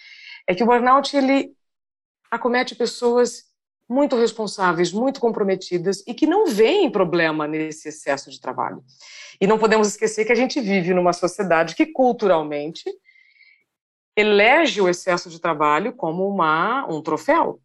é 0.49 0.55
que 0.55 0.63
o 0.63 0.67
burnout 0.67 1.17
ele 1.17 1.53
acomete 2.31 2.75
pessoas 2.75 3.50
muito 3.91 4.15
responsáveis, 4.15 4.93
muito 4.93 5.19
comprometidas 5.21 6.05
e 6.07 6.15
que 6.15 6.25
não 6.25 6.47
veem 6.47 6.89
problema 6.89 7.49
nesse 7.49 7.89
excesso 7.89 8.31
de 8.31 8.41
trabalho. 8.41 8.85
E 9.41 9.49
não 9.49 9.59
podemos 9.59 9.89
esquecer 9.89 10.25
que 10.25 10.31
a 10.31 10.37
gente 10.37 10.61
vive 10.61 10.95
numa 10.95 11.13
sociedade 11.13 11.75
que 11.75 11.87
culturalmente 11.87 12.85
elege 14.17 14.81
o 14.81 14.89
excesso 14.89 15.29
de 15.29 15.41
trabalho 15.41 15.93
como 15.93 16.29
uma, 16.29 16.87
um 16.87 17.03
troféu. 17.03 17.61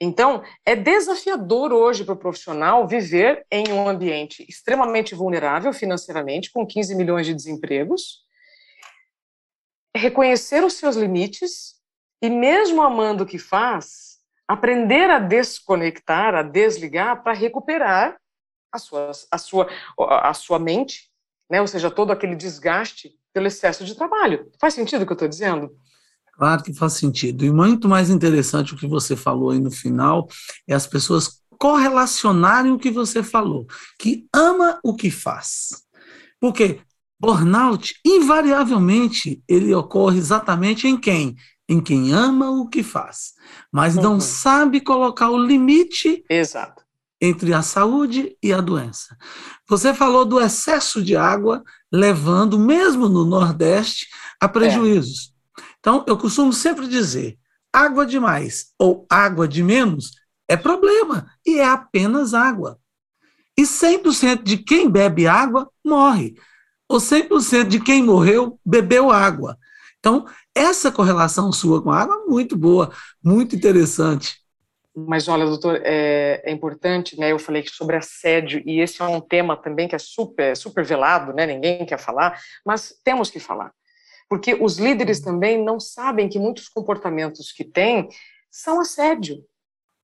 Então, 0.00 0.42
é 0.64 0.74
desafiador 0.74 1.72
hoje 1.72 2.04
para 2.04 2.14
o 2.14 2.18
profissional 2.18 2.88
viver 2.88 3.46
em 3.52 3.70
um 3.70 3.86
ambiente 3.86 4.44
extremamente 4.48 5.14
vulnerável 5.14 5.72
financeiramente, 5.72 6.50
com 6.50 6.66
15 6.66 6.94
milhões 6.96 7.26
de 7.26 7.34
desempregos, 7.34 8.24
reconhecer 9.94 10.64
os 10.64 10.72
seus 10.72 10.96
limites 10.96 11.74
e, 12.22 12.30
mesmo 12.30 12.82
amando 12.82 13.24
o 13.24 13.26
que 13.26 13.38
faz, 13.38 14.09
aprender 14.50 15.08
a 15.08 15.20
desconectar, 15.20 16.34
a 16.34 16.42
desligar 16.42 17.22
para 17.22 17.32
recuperar 17.32 18.16
a 18.72 18.78
sua, 18.80 19.12
a, 19.30 19.38
sua, 19.38 19.68
a 19.96 20.34
sua 20.34 20.58
mente, 20.58 21.08
né? 21.48 21.60
ou 21.60 21.68
seja, 21.68 21.88
todo 21.88 22.10
aquele 22.10 22.34
desgaste 22.34 23.12
pelo 23.32 23.46
excesso 23.46 23.84
de 23.84 23.94
trabalho. 23.94 24.50
Faz 24.60 24.74
sentido 24.74 25.02
o 25.02 25.06
que 25.06 25.12
eu 25.12 25.14
estou 25.14 25.28
dizendo? 25.28 25.70
Claro 26.32 26.64
que 26.64 26.74
faz 26.74 26.94
sentido. 26.94 27.44
E 27.44 27.52
muito 27.52 27.88
mais 27.88 28.10
interessante 28.10 28.74
o 28.74 28.76
que 28.76 28.88
você 28.88 29.14
falou 29.14 29.50
aí 29.50 29.60
no 29.60 29.70
final 29.70 30.26
é 30.66 30.74
as 30.74 30.86
pessoas 30.86 31.42
correlacionarem 31.56 32.72
o 32.72 32.78
que 32.78 32.90
você 32.90 33.22
falou, 33.22 33.68
que 34.00 34.26
ama 34.34 34.80
o 34.82 34.96
que 34.96 35.12
faz. 35.12 35.68
Porque 36.40 36.80
burnout, 37.20 37.94
invariavelmente, 38.04 39.44
ele 39.46 39.72
ocorre 39.72 40.18
exatamente 40.18 40.88
em 40.88 40.96
quem? 40.96 41.36
Em 41.70 41.80
quem 41.80 42.12
ama 42.12 42.50
o 42.50 42.68
que 42.68 42.82
faz, 42.82 43.34
mas 43.70 43.96
uhum. 43.96 44.02
não 44.02 44.20
sabe 44.20 44.80
colocar 44.80 45.30
o 45.30 45.38
limite 45.38 46.24
Exato. 46.28 46.82
entre 47.22 47.54
a 47.54 47.62
saúde 47.62 48.36
e 48.42 48.52
a 48.52 48.60
doença. 48.60 49.16
Você 49.68 49.94
falou 49.94 50.24
do 50.24 50.40
excesso 50.40 51.00
de 51.00 51.16
água, 51.16 51.62
levando, 51.92 52.58
mesmo 52.58 53.08
no 53.08 53.24
Nordeste, 53.24 54.08
a 54.40 54.48
prejuízos. 54.48 55.32
É. 55.56 55.62
Então, 55.78 56.04
eu 56.08 56.18
costumo 56.18 56.52
sempre 56.52 56.88
dizer: 56.88 57.38
água 57.72 58.04
demais 58.04 58.72
ou 58.76 59.06
água 59.08 59.46
de 59.46 59.62
menos 59.62 60.10
é 60.48 60.56
problema, 60.56 61.30
e 61.46 61.60
é 61.60 61.64
apenas 61.64 62.34
água. 62.34 62.80
E 63.56 63.62
100% 63.62 64.42
de 64.42 64.58
quem 64.58 64.90
bebe 64.90 65.28
água 65.28 65.70
morre, 65.86 66.34
ou 66.88 66.98
100% 66.98 67.68
de 67.68 67.78
quem 67.78 68.02
morreu 68.02 68.58
bebeu 68.66 69.12
água. 69.12 69.56
Então, 70.00 70.26
essa 70.54 70.90
correlação 70.90 71.52
sua 71.52 71.82
com 71.82 71.90
a 71.90 72.00
água 72.00 72.22
é 72.24 72.30
muito 72.30 72.56
boa, 72.56 72.90
muito 73.22 73.54
interessante. 73.54 74.40
Mas 74.96 75.28
olha, 75.28 75.46
doutor, 75.46 75.80
é, 75.84 76.42
é, 76.44 76.50
importante, 76.50 77.18
né? 77.18 77.30
Eu 77.30 77.38
falei 77.38 77.64
sobre 77.68 77.96
assédio 77.96 78.62
e 78.66 78.80
esse 78.80 79.00
é 79.00 79.04
um 79.04 79.20
tema 79.20 79.56
também 79.56 79.86
que 79.86 79.94
é 79.94 79.98
super, 79.98 80.56
super 80.56 80.84
velado, 80.84 81.32
né? 81.32 81.46
Ninguém 81.46 81.86
quer 81.86 81.98
falar, 81.98 82.40
mas 82.64 82.94
temos 83.04 83.30
que 83.30 83.38
falar, 83.38 83.72
porque 84.28 84.54
os 84.54 84.78
líderes 84.78 85.20
também 85.20 85.62
não 85.62 85.78
sabem 85.78 86.28
que 86.28 86.38
muitos 86.38 86.68
comportamentos 86.68 87.52
que 87.52 87.64
têm 87.64 88.08
são 88.50 88.80
assédio. 88.80 89.44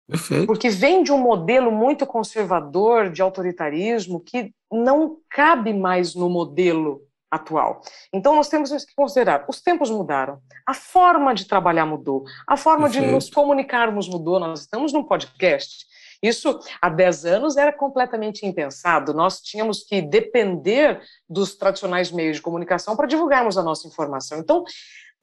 Perfeito. 0.07 0.45
Porque 0.45 0.69
vem 0.69 1.03
de 1.03 1.11
um 1.11 1.17
modelo 1.17 1.71
muito 1.71 2.05
conservador 2.05 3.09
de 3.09 3.21
autoritarismo 3.21 4.19
que 4.19 4.53
não 4.71 5.17
cabe 5.29 5.73
mais 5.73 6.15
no 6.15 6.29
modelo 6.29 7.01
atual. 7.31 7.81
Então, 8.11 8.35
nós 8.35 8.49
temos 8.49 8.69
que 8.85 8.93
considerar: 8.93 9.45
os 9.47 9.61
tempos 9.61 9.89
mudaram, 9.89 10.39
a 10.67 10.73
forma 10.73 11.33
de 11.33 11.45
trabalhar 11.45 11.85
mudou, 11.85 12.23
a 12.47 12.57
forma 12.57 12.85
Perfeito. 12.85 13.07
de 13.07 13.11
nos 13.13 13.29
comunicarmos 13.29 14.09
mudou. 14.09 14.39
Nós 14.39 14.61
estamos 14.61 14.91
num 14.91 15.03
podcast. 15.03 15.89
Isso 16.21 16.59
há 16.79 16.87
10 16.87 17.25
anos 17.25 17.57
era 17.57 17.73
completamente 17.73 18.45
impensado. 18.45 19.13
Nós 19.13 19.41
tínhamos 19.41 19.83
que 19.83 20.01
depender 20.01 21.01
dos 21.27 21.55
tradicionais 21.55 22.11
meios 22.11 22.35
de 22.37 22.43
comunicação 22.43 22.95
para 22.95 23.07
divulgarmos 23.07 23.57
a 23.57 23.63
nossa 23.63 23.87
informação. 23.87 24.37
Então, 24.37 24.63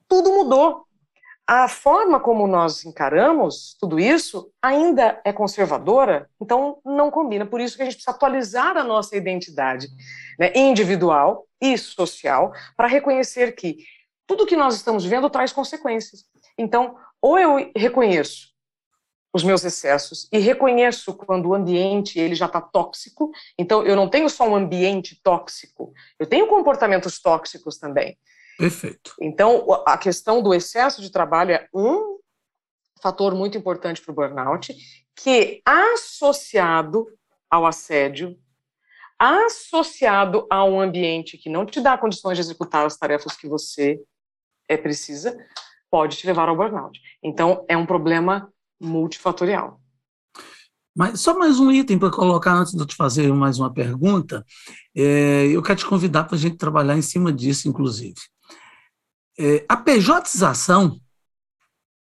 tudo 0.09 0.31
mudou 0.31 0.85
a 1.51 1.67
forma 1.67 2.19
como 2.19 2.45
nós 2.45 2.85
encaramos 2.85 3.75
tudo 3.79 3.99
isso 3.99 4.51
ainda 4.61 5.19
é 5.25 5.33
conservadora, 5.33 6.29
então 6.39 6.79
não 6.85 7.09
combina. 7.09 7.43
Por 7.43 7.59
isso 7.59 7.75
que 7.75 7.81
a 7.81 7.85
gente 7.85 7.95
precisa 7.95 8.15
atualizar 8.15 8.77
a 8.77 8.83
nossa 8.83 9.17
identidade 9.17 9.87
né, 10.37 10.51
individual 10.53 11.47
e 11.59 11.75
social 11.75 12.53
para 12.77 12.87
reconhecer 12.87 13.53
que 13.53 13.77
tudo 14.27 14.45
que 14.45 14.55
nós 14.55 14.75
estamos 14.75 15.03
vivendo 15.03 15.27
traz 15.27 15.51
consequências. 15.51 16.23
Então, 16.55 16.95
ou 17.19 17.39
eu 17.39 17.71
reconheço 17.75 18.49
os 19.33 19.43
meus 19.43 19.63
excessos 19.63 20.29
e 20.31 20.37
reconheço 20.37 21.15
quando 21.15 21.47
o 21.47 21.55
ambiente 21.55 22.19
ele 22.19 22.35
já 22.35 22.45
está 22.45 22.61
tóxico. 22.61 23.31
Então, 23.57 23.83
eu 23.83 23.95
não 23.95 24.07
tenho 24.07 24.29
só 24.29 24.47
um 24.47 24.55
ambiente 24.55 25.19
tóxico, 25.23 25.93
eu 26.19 26.27
tenho 26.27 26.45
comportamentos 26.45 27.19
tóxicos 27.19 27.79
também. 27.79 28.19
Perfeito. 28.59 29.15
Então, 29.21 29.65
a 29.87 29.97
questão 29.97 30.43
do 30.43 30.53
excesso 30.53 31.01
de 31.01 31.09
trabalho 31.09 31.51
é 31.51 31.65
um 31.73 32.19
fator 33.01 33.33
muito 33.33 33.57
importante 33.57 34.01
para 34.01 34.11
o 34.11 34.15
burnout, 34.15 34.75
que 35.15 35.61
associado 35.65 37.07
ao 37.49 37.65
assédio, 37.65 38.37
associado 39.17 40.45
a 40.51 40.65
um 40.65 40.81
ambiente 40.81 41.37
que 41.37 41.49
não 41.49 41.65
te 41.65 41.79
dá 41.79 41.97
condições 41.97 42.35
de 42.35 42.41
executar 42.41 42.85
as 42.85 42.97
tarefas 42.97 43.37
que 43.37 43.47
você 43.47 43.97
é 44.67 44.75
precisa, 44.75 45.37
pode 45.89 46.17
te 46.17 46.27
levar 46.27 46.49
ao 46.49 46.57
burnout. 46.57 46.99
Então, 47.23 47.65
é 47.69 47.77
um 47.77 47.85
problema 47.85 48.51
multifatorial. 48.77 49.79
Mas 50.93 51.21
só 51.21 51.39
mais 51.39 51.61
um 51.61 51.71
item 51.71 51.97
para 51.97 52.11
colocar 52.11 52.55
antes 52.55 52.73
de 52.73 52.79
eu 52.79 52.85
te 52.85 52.93
fazer 52.93 53.31
mais 53.31 53.57
uma 53.57 53.71
pergunta. 53.71 54.45
É, 54.93 55.47
eu 55.47 55.63
quero 55.63 55.79
te 55.79 55.85
convidar 55.85 56.25
para 56.25 56.35
a 56.35 56.39
gente 56.39 56.57
trabalhar 56.57 56.97
em 56.97 57.01
cima 57.01 57.31
disso, 57.31 57.69
inclusive. 57.69 58.19
É, 59.39 59.65
a 59.69 59.77
pejotização 59.77 60.99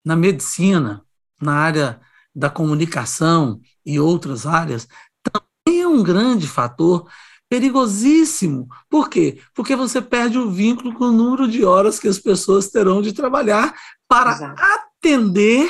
na 0.03 0.15
medicina, 0.15 1.03
na 1.39 1.53
área 1.53 2.01
da 2.34 2.50
comunicação 2.50 3.62
e 3.86 4.00
outras 4.00 4.48
áreas, 4.48 4.88
também 5.22 5.82
é 5.82 5.88
um 5.88 6.01
grande 6.01 6.48
fator 6.48 7.08
perigosíssimo. 7.50 8.67
Por 8.89 9.10
quê? 9.10 9.39
Porque 9.53 9.75
você 9.75 10.01
perde 10.01 10.38
o 10.38 10.50
vínculo 10.50 10.94
com 10.94 11.06
o 11.06 11.12
número 11.12 11.48
de 11.48 11.63
horas 11.63 12.00
que 12.00 12.08
as 12.08 12.20
pessoas 12.20 12.70
terão 12.70 13.01
de 13.01 13.13
trabalhar 13.13 13.74
para 14.08 14.32
Exato. 14.32 14.62
atender 14.62 15.70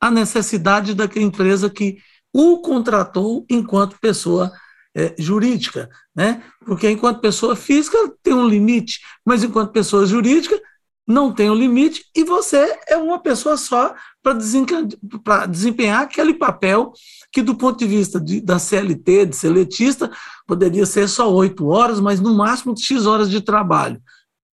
a 0.00 0.10
necessidade 0.10 0.94
daquela 0.94 1.24
empresa 1.24 1.68
que 1.68 1.98
o 2.32 2.60
contratou 2.60 3.44
enquanto 3.48 3.98
pessoa 3.98 4.52
é, 4.94 5.14
jurídica, 5.18 5.90
né? 6.14 6.42
Porque 6.64 6.88
enquanto 6.88 7.20
pessoa 7.20 7.56
física 7.56 7.98
tem 8.22 8.34
um 8.34 8.48
limite, 8.48 9.00
mas 9.24 9.42
enquanto 9.42 9.72
pessoa 9.72 10.06
jurídica 10.06 10.60
não 11.06 11.32
tem 11.32 11.48
um 11.50 11.54
limite 11.54 12.04
e 12.14 12.24
você 12.24 12.78
é 12.88 12.96
uma 12.96 13.18
pessoa 13.18 13.56
só 13.56 13.94
para 14.22 15.46
desempenhar 15.46 16.02
aquele 16.02 16.34
papel 16.34 16.92
que, 17.32 17.42
do 17.42 17.54
ponto 17.54 17.78
de 17.78 17.86
vista 17.86 18.20
de, 18.20 18.40
da 18.40 18.58
CLT, 18.58 19.26
de 19.26 19.36
seletista, 19.36 20.10
poderia 20.46 20.84
ser 20.84 21.08
só 21.08 21.32
oito 21.32 21.66
horas, 21.68 22.00
mas 22.00 22.18
no 22.18 22.34
máximo 22.34 22.74
X 22.76 23.06
horas 23.06 23.30
de 23.30 23.40
trabalho. 23.40 24.02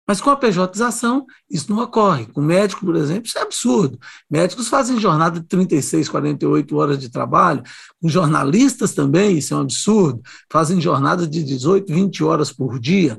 Mas 0.08 0.22
com 0.22 0.30
a 0.30 0.36
pejotização, 0.36 1.26
isso 1.50 1.70
não 1.70 1.82
ocorre. 1.82 2.24
Com 2.24 2.40
médico, 2.40 2.86
por 2.86 2.96
exemplo, 2.96 3.26
isso 3.26 3.36
é 3.36 3.42
absurdo. 3.42 3.98
Médicos 4.30 4.66
fazem 4.66 4.98
jornada 4.98 5.38
de 5.38 5.46
36, 5.46 6.08
48 6.08 6.76
horas 6.76 6.98
de 6.98 7.10
trabalho. 7.10 7.62
Com 8.00 8.08
jornalistas 8.08 8.94
também, 8.94 9.36
isso 9.36 9.52
é 9.52 9.58
um 9.58 9.60
absurdo. 9.60 10.22
Fazem 10.50 10.80
jornada 10.80 11.26
de 11.26 11.44
18, 11.44 11.92
20 11.92 12.24
horas 12.24 12.50
por 12.50 12.80
dia. 12.80 13.18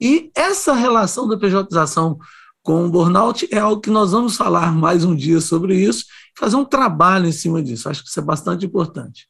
E 0.00 0.32
essa 0.34 0.74
relação 0.74 1.28
da 1.28 1.38
pejotização 1.38 2.18
com 2.64 2.86
o 2.86 2.90
burnout 2.90 3.46
é 3.52 3.58
algo 3.58 3.80
que 3.80 3.90
nós 3.90 4.12
vamos 4.12 4.36
falar 4.36 4.72
mais 4.72 5.04
um 5.04 5.14
dia 5.14 5.38
sobre 5.38 5.76
isso, 5.76 6.06
fazer 6.34 6.56
um 6.56 6.64
trabalho 6.64 7.26
em 7.26 7.32
cima 7.32 7.62
disso. 7.62 7.90
Acho 7.90 8.02
que 8.02 8.08
isso 8.08 8.18
é 8.18 8.22
bastante 8.22 8.64
importante. 8.64 9.28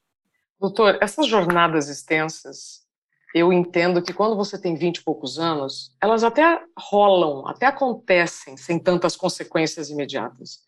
Doutor, 0.59 0.97
essas 1.00 1.26
jornadas 1.26 1.88
extensas, 1.88 2.83
eu 3.35 3.53
entendo 3.53 4.00
que 4.00 4.12
quando 4.12 4.37
você 4.37 4.57
tem 4.57 4.76
20 4.76 4.99
e 4.99 5.03
poucos 5.03 5.37
anos, 5.37 5.93
elas 6.00 6.23
até 6.23 6.62
rolam, 6.79 7.45
até 7.49 7.67
acontecem 7.67 8.57
sem 8.57 8.79
tantas 8.79 9.17
consequências 9.17 9.91
imediatas. 9.91 10.61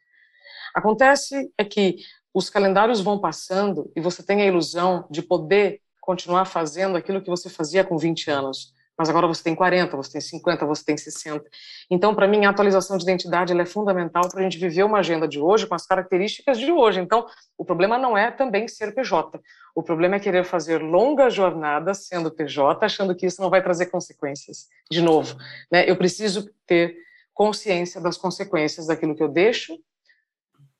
Acontece 0.74 1.48
é 1.56 1.64
que 1.64 1.98
os 2.34 2.50
calendários 2.50 3.00
vão 3.00 3.20
passando 3.20 3.92
e 3.94 4.00
você 4.00 4.24
tem 4.24 4.42
a 4.42 4.46
ilusão 4.46 5.06
de 5.08 5.22
poder 5.22 5.80
continuar 6.00 6.44
fazendo 6.46 6.96
aquilo 6.96 7.22
que 7.22 7.30
você 7.30 7.48
fazia 7.48 7.84
com 7.84 7.96
20 7.96 8.28
anos 8.28 8.74
mas 8.98 9.10
agora 9.10 9.26
você 9.26 9.42
tem 9.42 9.54
40, 9.54 9.96
você 9.96 10.12
tem 10.12 10.20
50, 10.20 10.64
você 10.64 10.84
tem 10.84 10.96
60. 10.96 11.44
Então, 11.90 12.14
para 12.14 12.26
mim, 12.26 12.46
a 12.46 12.50
atualização 12.50 12.96
de 12.96 13.04
identidade 13.04 13.58
é 13.58 13.66
fundamental 13.66 14.28
para 14.28 14.40
a 14.40 14.42
gente 14.42 14.58
viver 14.58 14.84
uma 14.84 14.98
agenda 14.98 15.28
de 15.28 15.38
hoje 15.38 15.66
com 15.66 15.74
as 15.74 15.86
características 15.86 16.58
de 16.58 16.72
hoje. 16.72 17.00
Então, 17.00 17.26
o 17.58 17.64
problema 17.64 17.98
não 17.98 18.16
é 18.16 18.30
também 18.30 18.66
ser 18.66 18.94
PJ. 18.94 19.38
O 19.74 19.82
problema 19.82 20.16
é 20.16 20.20
querer 20.20 20.44
fazer 20.44 20.78
longas 20.78 21.34
jornadas 21.34 22.06
sendo 22.06 22.30
PJ, 22.30 22.84
achando 22.84 23.14
que 23.14 23.26
isso 23.26 23.42
não 23.42 23.50
vai 23.50 23.62
trazer 23.62 23.86
consequências. 23.86 24.68
De 24.90 25.02
novo, 25.02 25.36
né, 25.70 25.88
eu 25.88 25.96
preciso 25.96 26.50
ter 26.66 26.96
consciência 27.34 28.00
das 28.00 28.16
consequências 28.16 28.86
daquilo 28.86 29.14
que 29.14 29.22
eu 29.22 29.28
deixo 29.28 29.78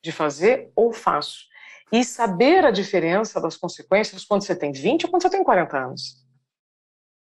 de 0.03 0.11
fazer 0.11 0.71
ou 0.75 0.93
faço. 0.93 1.45
E 1.93 2.03
saber 2.03 2.65
a 2.65 2.71
diferença 2.71 3.41
das 3.41 3.57
consequências 3.57 4.25
quando 4.25 4.43
você 4.43 4.57
tem 4.57 4.73
20 4.73 5.05
ou 5.05 5.11
quando 5.11 5.23
você 5.23 5.31
tem 5.31 5.45
40 5.45 5.77
anos. 5.77 6.26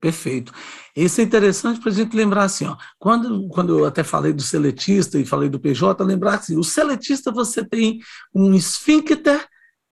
Perfeito. 0.01 0.53
Isso 0.95 1.21
é 1.21 1.25
interessante 1.25 1.81
para 1.81 1.91
a 1.91 1.95
gente 1.95 2.15
lembrar 2.15 2.45
assim, 2.45 2.67
ó, 2.67 2.77
quando, 2.99 3.49
quando 3.49 3.79
eu 3.79 3.85
até 3.87 4.05
falei 4.05 4.33
do 4.33 4.43
seletista 4.43 5.19
e 5.19 5.25
falei 5.25 5.49
do 5.49 5.59
PJ, 5.59 6.05
lembrar 6.05 6.35
assim, 6.35 6.57
o 6.57 6.63
seletista 6.63 7.33
você 7.33 7.65
tem 7.65 7.99
um 8.35 8.55
esfíncter 8.55 9.47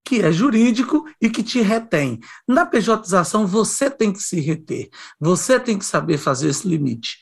que 0.05 0.21
é 0.21 0.31
jurídico 0.31 1.07
e 1.21 1.31
que 1.31 1.43
te 1.43 1.63
retém. 1.63 2.21
Na 2.47 2.67
pejotização 2.67 3.47
você 3.47 3.91
tem 3.91 4.13
que 4.13 4.23
se 4.23 4.39
reter, 4.39 4.91
você 5.19 5.59
tem 5.59 5.79
que 5.79 5.87
saber 5.87 6.19
fazer 6.19 6.51
esse 6.51 6.69
limite. 6.69 7.19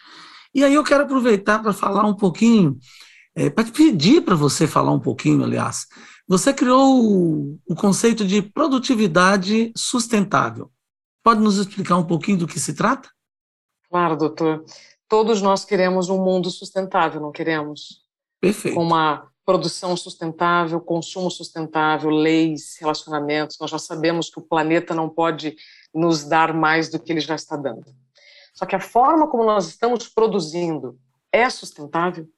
E 0.52 0.64
aí 0.64 0.74
eu 0.74 0.82
quero 0.82 1.04
aproveitar 1.04 1.60
para 1.60 1.72
falar 1.72 2.04
um 2.04 2.16
pouquinho, 2.16 2.76
é, 3.34 3.48
para 3.48 3.64
pedir 3.64 4.22
para 4.22 4.34
você 4.34 4.66
falar 4.66 4.92
um 4.92 5.00
pouquinho, 5.00 5.44
aliás. 5.44 5.86
Você 6.28 6.52
criou 6.52 7.00
o, 7.00 7.58
o 7.66 7.74
conceito 7.74 8.24
de 8.24 8.42
produtividade 8.42 9.72
sustentável. 9.76 10.70
Pode 11.22 11.40
nos 11.40 11.56
explicar 11.56 11.96
um 11.96 12.06
pouquinho 12.06 12.38
do 12.38 12.46
que 12.46 12.58
se 12.58 12.74
trata? 12.74 13.08
Claro, 13.88 14.16
doutor. 14.16 14.64
Todos 15.08 15.40
nós 15.42 15.64
queremos 15.64 16.08
um 16.08 16.22
mundo 16.22 16.50
sustentável, 16.50 17.20
não 17.20 17.30
queremos? 17.30 18.02
Perfeito. 18.40 18.74
Com 18.74 18.82
uma 18.82 19.30
produção 19.44 19.96
sustentável, 19.96 20.80
consumo 20.80 21.30
sustentável, 21.30 22.10
leis, 22.10 22.76
relacionamentos. 22.80 23.56
Nós 23.60 23.70
já 23.70 23.78
sabemos 23.78 24.30
que 24.30 24.38
o 24.38 24.42
planeta 24.42 24.94
não 24.94 25.08
pode 25.08 25.56
nos 25.94 26.24
dar 26.24 26.54
mais 26.54 26.88
do 26.88 26.98
que 26.98 27.12
ele 27.12 27.20
já 27.20 27.34
está 27.34 27.56
dando. 27.56 27.84
Só 28.54 28.66
que 28.66 28.74
a 28.74 28.80
forma 28.80 29.28
como 29.28 29.44
nós 29.44 29.68
estamos 29.68 30.08
produzindo 30.08 30.98
é 31.30 31.48
sustentável? 31.50 32.28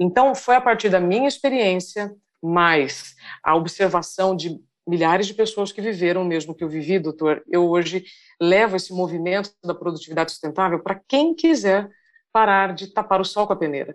Então, 0.00 0.34
foi 0.34 0.54
a 0.54 0.60
partir 0.60 0.88
da 0.88 1.00
minha 1.00 1.26
experiência, 1.26 2.14
mais 2.40 3.16
a 3.42 3.56
observação 3.56 4.36
de 4.36 4.60
milhares 4.88 5.26
de 5.26 5.34
pessoas 5.34 5.70
que 5.70 5.82
viveram 5.82 6.22
o 6.22 6.24
mesmo 6.24 6.54
que 6.54 6.64
eu 6.64 6.68
vivi, 6.68 6.98
doutor. 6.98 7.44
Eu 7.46 7.68
hoje 7.68 8.04
levo 8.40 8.74
esse 8.74 8.92
movimento 8.92 9.52
da 9.62 9.74
produtividade 9.74 10.30
sustentável 10.32 10.80
para 10.82 11.00
quem 11.06 11.34
quiser 11.34 11.90
parar 12.32 12.74
de 12.74 12.92
tapar 12.92 13.20
o 13.20 13.24
sol 13.24 13.46
com 13.46 13.52
a 13.52 13.56
peneira. 13.56 13.94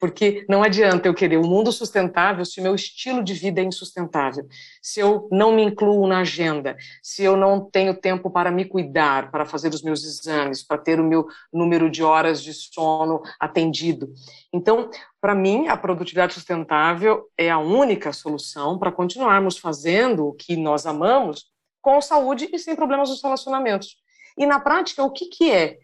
Porque 0.00 0.46
não 0.48 0.62
adianta 0.62 1.06
eu 1.06 1.14
querer 1.14 1.36
um 1.36 1.46
mundo 1.46 1.70
sustentável 1.70 2.42
se 2.46 2.58
o 2.58 2.62
meu 2.62 2.74
estilo 2.74 3.22
de 3.22 3.34
vida 3.34 3.60
é 3.60 3.64
insustentável, 3.64 4.48
se 4.80 4.98
eu 4.98 5.28
não 5.30 5.52
me 5.52 5.62
incluo 5.62 6.06
na 6.06 6.20
agenda, 6.20 6.74
se 7.02 7.22
eu 7.22 7.36
não 7.36 7.60
tenho 7.60 7.94
tempo 7.94 8.30
para 8.30 8.50
me 8.50 8.64
cuidar, 8.64 9.30
para 9.30 9.44
fazer 9.44 9.74
os 9.74 9.82
meus 9.82 10.02
exames, 10.02 10.62
para 10.62 10.78
ter 10.78 10.98
o 10.98 11.04
meu 11.04 11.28
número 11.52 11.90
de 11.90 12.02
horas 12.02 12.42
de 12.42 12.54
sono 12.54 13.20
atendido. 13.38 14.10
Então, 14.50 14.88
para 15.20 15.34
mim, 15.34 15.68
a 15.68 15.76
produtividade 15.76 16.32
sustentável 16.32 17.28
é 17.36 17.50
a 17.50 17.58
única 17.58 18.10
solução 18.10 18.78
para 18.78 18.90
continuarmos 18.90 19.58
fazendo 19.58 20.28
o 20.28 20.32
que 20.32 20.56
nós 20.56 20.86
amamos 20.86 21.50
com 21.82 22.00
saúde 22.00 22.48
e 22.50 22.58
sem 22.58 22.74
problemas 22.74 23.10
nos 23.10 23.22
relacionamentos. 23.22 23.96
E 24.36 24.46
na 24.46 24.58
prática, 24.58 25.04
o 25.04 25.10
que, 25.10 25.26
que 25.26 25.52
é? 25.52 25.78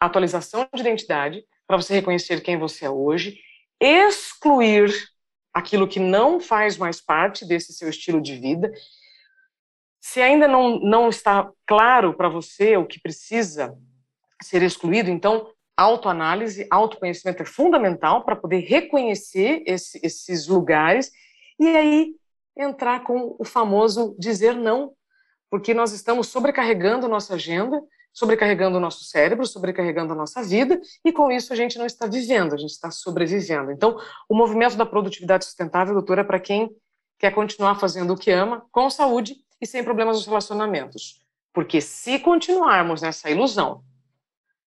Atualização 0.00 0.66
de 0.74 0.80
identidade, 0.80 1.44
para 1.66 1.76
você 1.76 1.94
reconhecer 1.94 2.40
quem 2.40 2.58
você 2.58 2.84
é 2.84 2.90
hoje, 2.90 3.40
excluir 3.80 4.92
aquilo 5.52 5.88
que 5.88 5.98
não 5.98 6.38
faz 6.38 6.76
mais 6.76 7.00
parte 7.00 7.46
desse 7.46 7.72
seu 7.72 7.88
estilo 7.88 8.20
de 8.20 8.36
vida. 8.36 8.72
Se 10.00 10.20
ainda 10.20 10.46
não, 10.46 10.78
não 10.80 11.08
está 11.08 11.50
claro 11.66 12.14
para 12.14 12.28
você 12.28 12.76
o 12.76 12.86
que 12.86 13.00
precisa 13.00 13.76
ser 14.42 14.62
excluído, 14.62 15.10
então 15.10 15.50
autoanálise, 15.76 16.66
autoconhecimento 16.70 17.42
é 17.42 17.46
fundamental 17.46 18.24
para 18.24 18.36
poder 18.36 18.60
reconhecer 18.60 19.62
esse, 19.66 20.00
esses 20.02 20.46
lugares 20.46 21.10
e 21.58 21.68
aí 21.68 22.14
entrar 22.56 23.02
com 23.02 23.36
o 23.38 23.44
famoso 23.44 24.16
dizer 24.18 24.54
não, 24.54 24.92
porque 25.50 25.74
nós 25.74 25.92
estamos 25.92 26.28
sobrecarregando 26.28 27.08
nossa 27.08 27.34
agenda 27.34 27.82
sobrecarregando 28.16 28.78
o 28.78 28.80
nosso 28.80 29.04
cérebro, 29.04 29.46
sobrecarregando 29.46 30.14
a 30.14 30.16
nossa 30.16 30.42
vida, 30.42 30.80
e 31.04 31.12
com 31.12 31.30
isso 31.30 31.52
a 31.52 31.56
gente 31.56 31.76
não 31.76 31.84
está 31.84 32.06
vivendo, 32.06 32.54
a 32.54 32.56
gente 32.56 32.70
está 32.70 32.90
sobrevivendo. 32.90 33.70
Então, 33.70 34.00
o 34.26 34.34
movimento 34.34 34.74
da 34.74 34.86
produtividade 34.86 35.44
sustentável, 35.44 35.92
doutora, 35.92 36.22
é 36.22 36.24
para 36.24 36.40
quem 36.40 36.74
quer 37.18 37.30
continuar 37.34 37.74
fazendo 37.74 38.14
o 38.14 38.16
que 38.16 38.30
ama, 38.30 38.66
com 38.72 38.88
saúde 38.88 39.36
e 39.60 39.66
sem 39.66 39.84
problemas 39.84 40.16
nos 40.16 40.26
relacionamentos. 40.26 41.20
Porque 41.52 41.78
se 41.82 42.18
continuarmos 42.18 43.02
nessa 43.02 43.30
ilusão 43.30 43.84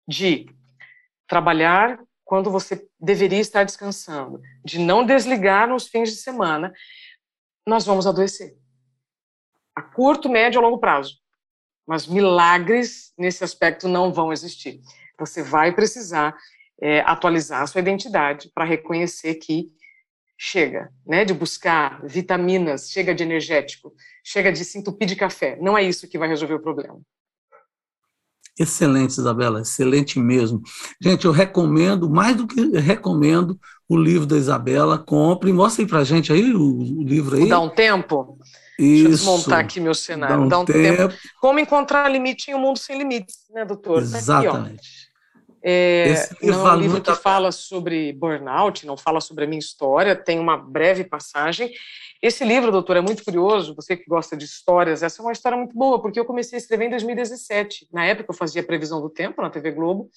de 0.08 0.46
trabalhar 1.26 2.00
quando 2.24 2.50
você 2.50 2.88
deveria 2.98 3.40
estar 3.40 3.64
descansando, 3.64 4.40
de 4.64 4.78
não 4.78 5.04
desligar 5.04 5.68
nos 5.68 5.86
fins 5.86 6.08
de 6.08 6.16
semana, 6.16 6.72
nós 7.66 7.84
vamos 7.84 8.06
adoecer. 8.06 8.56
A 9.74 9.82
curto, 9.82 10.26
médio 10.26 10.58
ou 10.58 10.66
longo 10.66 10.80
prazo 10.80 11.18
mas 11.86 12.06
milagres 12.06 13.12
nesse 13.16 13.44
aspecto 13.44 13.88
não 13.88 14.12
vão 14.12 14.32
existir. 14.32 14.80
Você 15.18 15.42
vai 15.42 15.72
precisar 15.72 16.36
é, 16.80 17.00
atualizar 17.00 17.62
a 17.62 17.66
sua 17.66 17.80
identidade 17.80 18.50
para 18.54 18.64
reconhecer 18.64 19.36
que 19.36 19.70
chega, 20.38 20.90
né, 21.06 21.24
de 21.24 21.32
buscar 21.32 22.04
vitaminas, 22.04 22.90
chega 22.90 23.14
de 23.14 23.22
energético, 23.22 23.94
chega 24.22 24.52
de 24.52 24.64
se 24.64 24.78
entupir 24.78 25.08
de 25.08 25.16
café. 25.16 25.56
Não 25.60 25.78
é 25.78 25.82
isso 25.82 26.08
que 26.08 26.18
vai 26.18 26.28
resolver 26.28 26.54
o 26.54 26.62
problema. 26.62 27.00
Excelente, 28.58 29.10
Isabela, 29.10 29.60
excelente 29.60 30.18
mesmo. 30.18 30.62
Gente, 31.00 31.26
eu 31.26 31.32
recomendo, 31.32 32.08
mais 32.08 32.36
do 32.36 32.46
que 32.46 32.60
recomendo, 32.78 33.58
o 33.86 33.96
livro 33.96 34.26
da 34.26 34.36
Isabela. 34.36 34.98
Compre, 34.98 35.52
mostre 35.52 35.86
para 35.86 35.98
a 35.98 36.04
gente 36.04 36.32
aí 36.32 36.54
o, 36.54 37.00
o, 37.00 37.02
livro 37.02 37.36
aí. 37.36 37.48
Dá 37.48 37.60
um 37.60 37.68
tempo? 37.68 38.38
Isso. 38.78 39.04
Deixa 39.04 39.04
eu 39.04 39.10
desmontar 39.10 39.58
aqui 39.60 39.80
meu 39.80 39.94
cenário. 39.94 40.36
Dá 40.36 40.42
um, 40.42 40.48
Dá 40.48 40.58
um 40.60 40.64
tempo. 40.64 41.08
tempo. 41.08 41.14
Como 41.40 41.58
encontrar 41.58 42.08
limite 42.10 42.50
em 42.50 42.54
um 42.54 42.60
mundo 42.60 42.78
sem 42.78 42.98
limites, 42.98 43.36
né, 43.50 43.64
doutor? 43.64 44.02
Exatamente. 44.02 44.76
Tá 44.76 44.82
aqui, 44.82 44.96
é, 45.68 46.14
não 46.42 46.68
é 46.68 46.72
um 46.74 46.76
livro 46.76 47.00
que 47.00 47.14
fala 47.16 47.50
sobre 47.50 48.12
burnout, 48.12 48.86
não 48.86 48.96
fala 48.96 49.20
sobre 49.20 49.44
a 49.44 49.46
minha 49.48 49.58
história, 49.58 50.14
tem 50.14 50.38
uma 50.38 50.56
breve 50.56 51.02
passagem. 51.02 51.72
Esse 52.22 52.44
livro, 52.44 52.70
doutor, 52.70 52.96
é 52.96 53.00
muito 53.00 53.24
curioso, 53.24 53.74
você 53.74 53.96
que 53.96 54.04
gosta 54.06 54.36
de 54.36 54.44
histórias, 54.44 55.02
essa 55.02 55.20
é 55.20 55.24
uma 55.24 55.32
história 55.32 55.58
muito 55.58 55.74
boa, 55.76 56.00
porque 56.00 56.20
eu 56.20 56.24
comecei 56.24 56.56
a 56.56 56.60
escrever 56.60 56.86
em 56.86 56.90
2017. 56.90 57.88
Na 57.92 58.04
época 58.06 58.30
eu 58.30 58.36
fazia 58.36 58.62
previsão 58.62 59.00
do 59.00 59.10
tempo 59.10 59.42
na 59.42 59.50
TV 59.50 59.72
Globo, 59.72 60.08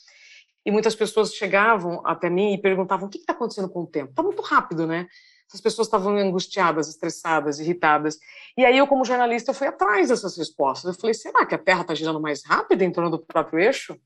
e 0.70 0.72
muitas 0.72 0.96
pessoas 0.96 1.34
chegavam 1.34 2.00
até 2.06 2.30
mim 2.30 2.54
e 2.54 2.58
perguntavam 2.62 3.08
o 3.08 3.10
que 3.10 3.18
está 3.18 3.34
acontecendo 3.34 3.68
com 3.68 3.82
o 3.82 3.88
tempo. 3.88 4.12
Está 4.12 4.22
muito 4.22 4.44
rápido, 4.44 4.86
né? 4.86 5.08
As 5.52 5.60
pessoas 5.60 5.88
estavam 5.88 6.16
angustiadas, 6.16 6.88
estressadas, 6.88 7.60
irritadas. 7.60 8.20
E 8.56 8.64
aí 8.64 8.78
eu, 8.78 8.86
como 8.86 9.04
jornalista, 9.04 9.52
fui 9.52 9.66
atrás 9.66 10.10
dessas 10.10 10.38
respostas. 10.38 10.94
Eu 10.94 11.02
falei, 11.02 11.16
será 11.16 11.44
que 11.44 11.56
a 11.56 11.58
Terra 11.58 11.82
está 11.82 11.96
girando 11.96 12.22
mais 12.22 12.46
rápido 12.46 12.84
em 12.84 12.92
torno 12.92 13.10
do 13.10 13.18
próprio 13.18 13.60
eixo? 13.60 14.00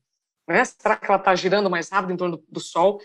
Né? 0.48 0.64
Será 0.64 0.96
que 0.96 1.04
ela 1.04 1.18
está 1.18 1.34
girando 1.34 1.68
mais 1.68 1.90
rápido 1.90 2.14
em 2.14 2.16
torno 2.16 2.42
do 2.48 2.60
Sol? 2.60 2.98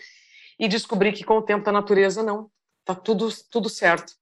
E 0.58 0.66
descobri 0.66 1.12
que 1.12 1.22
com 1.22 1.36
o 1.36 1.42
tempo 1.42 1.62
da 1.62 1.70
natureza, 1.70 2.22
não. 2.22 2.50
Está 2.80 2.94
tudo, 2.94 3.28
tudo 3.50 3.68
certo. 3.68 4.14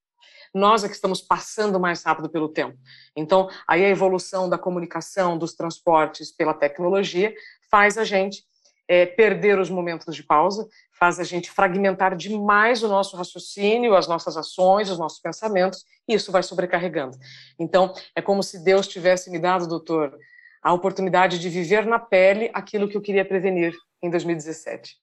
Nós 0.52 0.82
é 0.82 0.88
que 0.88 0.94
estamos 0.94 1.20
passando 1.20 1.78
mais 1.78 2.02
rápido 2.02 2.28
pelo 2.28 2.48
tempo. 2.48 2.76
Então, 3.14 3.48
aí 3.68 3.84
a 3.84 3.88
evolução 3.88 4.48
da 4.50 4.58
comunicação, 4.58 5.38
dos 5.38 5.54
transportes 5.54 6.32
pela 6.32 6.54
tecnologia 6.54 7.32
faz 7.70 7.96
a 7.96 8.02
gente 8.02 8.47
é, 8.88 9.04
perder 9.04 9.58
os 9.58 9.68
momentos 9.68 10.16
de 10.16 10.22
pausa, 10.22 10.66
faz 10.98 11.20
a 11.20 11.24
gente 11.24 11.50
fragmentar 11.50 12.16
demais 12.16 12.82
o 12.82 12.88
nosso 12.88 13.16
raciocínio, 13.16 13.94
as 13.94 14.08
nossas 14.08 14.36
ações, 14.36 14.90
os 14.90 14.98
nossos 14.98 15.20
pensamentos, 15.20 15.84
e 16.08 16.14
isso 16.14 16.32
vai 16.32 16.42
sobrecarregando. 16.42 17.16
Então, 17.58 17.92
é 18.16 18.22
como 18.22 18.42
se 18.42 18.64
Deus 18.64 18.88
tivesse 18.88 19.30
me 19.30 19.38
dado, 19.38 19.68
doutor, 19.68 20.18
a 20.62 20.72
oportunidade 20.72 21.38
de 21.38 21.48
viver 21.48 21.86
na 21.86 21.98
pele 21.98 22.50
aquilo 22.54 22.88
que 22.88 22.96
eu 22.96 23.02
queria 23.02 23.24
prevenir 23.24 23.76
em 24.02 24.10
2017, 24.10 24.96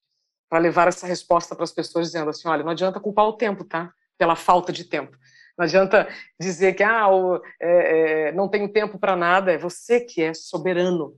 para 0.49 0.59
levar 0.59 0.87
essa 0.87 1.05
resposta 1.05 1.55
para 1.55 1.63
as 1.63 1.71
pessoas 1.71 2.07
dizendo 2.07 2.29
assim, 2.29 2.47
olha, 2.47 2.63
não 2.63 2.71
adianta 2.71 2.99
culpar 2.99 3.25
o 3.25 3.33
tempo, 3.33 3.63
tá? 3.63 3.91
Pela 4.17 4.35
falta 4.35 4.73
de 4.73 4.85
tempo. 4.85 5.17
Não 5.57 5.63
adianta 5.63 6.07
dizer 6.39 6.73
que 6.73 6.83
ah, 6.83 7.07
o, 7.07 7.35
é, 7.61 8.27
é, 8.27 8.31
não 8.33 8.49
tenho 8.49 8.67
tempo 8.67 8.99
para 8.99 9.15
nada. 9.15 9.53
É 9.53 9.57
você 9.57 10.01
que 10.01 10.21
é 10.21 10.33
soberano 10.33 11.15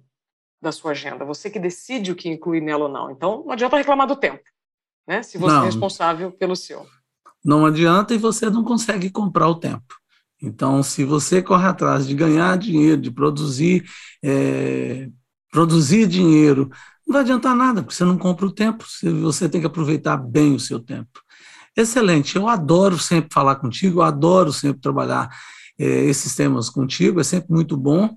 da 0.61 0.71
sua 0.71 0.91
agenda, 0.91 1.23
você 1.23 1.49
que 1.49 1.59
decide 1.59 2.11
o 2.11 2.15
que 2.15 2.29
inclui 2.29 2.59
nela 2.59 2.85
ou 2.85 2.91
não. 2.91 3.11
Então, 3.11 3.43
não 3.45 3.51
adianta 3.51 3.77
reclamar 3.77 4.07
do 4.07 4.15
tempo, 4.15 4.43
né? 5.07 5.21
Se 5.21 5.37
você 5.37 5.53
é 5.53 5.57
não, 5.57 5.63
é 5.63 5.65
responsável 5.65 6.31
pelo 6.31 6.55
seu. 6.55 6.85
Não 7.45 7.65
adianta 7.65 8.13
e 8.13 8.17
você 8.17 8.49
não 8.49 8.63
consegue 8.63 9.09
comprar 9.09 9.47
o 9.47 9.55
tempo. 9.55 9.95
Então, 10.41 10.83
se 10.83 11.03
você 11.03 11.41
corre 11.41 11.67
atrás 11.67 12.07
de 12.07 12.13
ganhar 12.13 12.57
dinheiro, 12.57 13.01
de 13.01 13.11
produzir, 13.11 13.83
é, 14.23 15.09
produzir 15.51 16.07
dinheiro, 16.07 16.69
não 17.07 17.13
vai 17.13 17.21
adiantar 17.21 17.55
nada, 17.55 17.81
porque 17.81 17.95
você 17.95 18.03
não 18.03 18.17
compra 18.17 18.45
o 18.45 18.51
tempo, 18.51 18.85
você 19.21 19.47
tem 19.47 19.61
que 19.61 19.67
aproveitar 19.67 20.17
bem 20.17 20.53
o 20.55 20.59
seu 20.59 20.79
tempo. 20.79 21.21
Excelente, 21.75 22.35
eu 22.35 22.47
adoro 22.47 22.97
sempre 22.97 23.29
falar 23.31 23.55
contigo, 23.55 23.99
eu 23.99 24.03
adoro 24.03 24.51
sempre 24.51 24.81
trabalhar 24.81 25.29
é, 25.79 25.85
esses 25.85 26.35
temas 26.35 26.69
contigo, 26.69 27.19
é 27.19 27.23
sempre 27.23 27.51
muito 27.51 27.77
bom. 27.77 28.15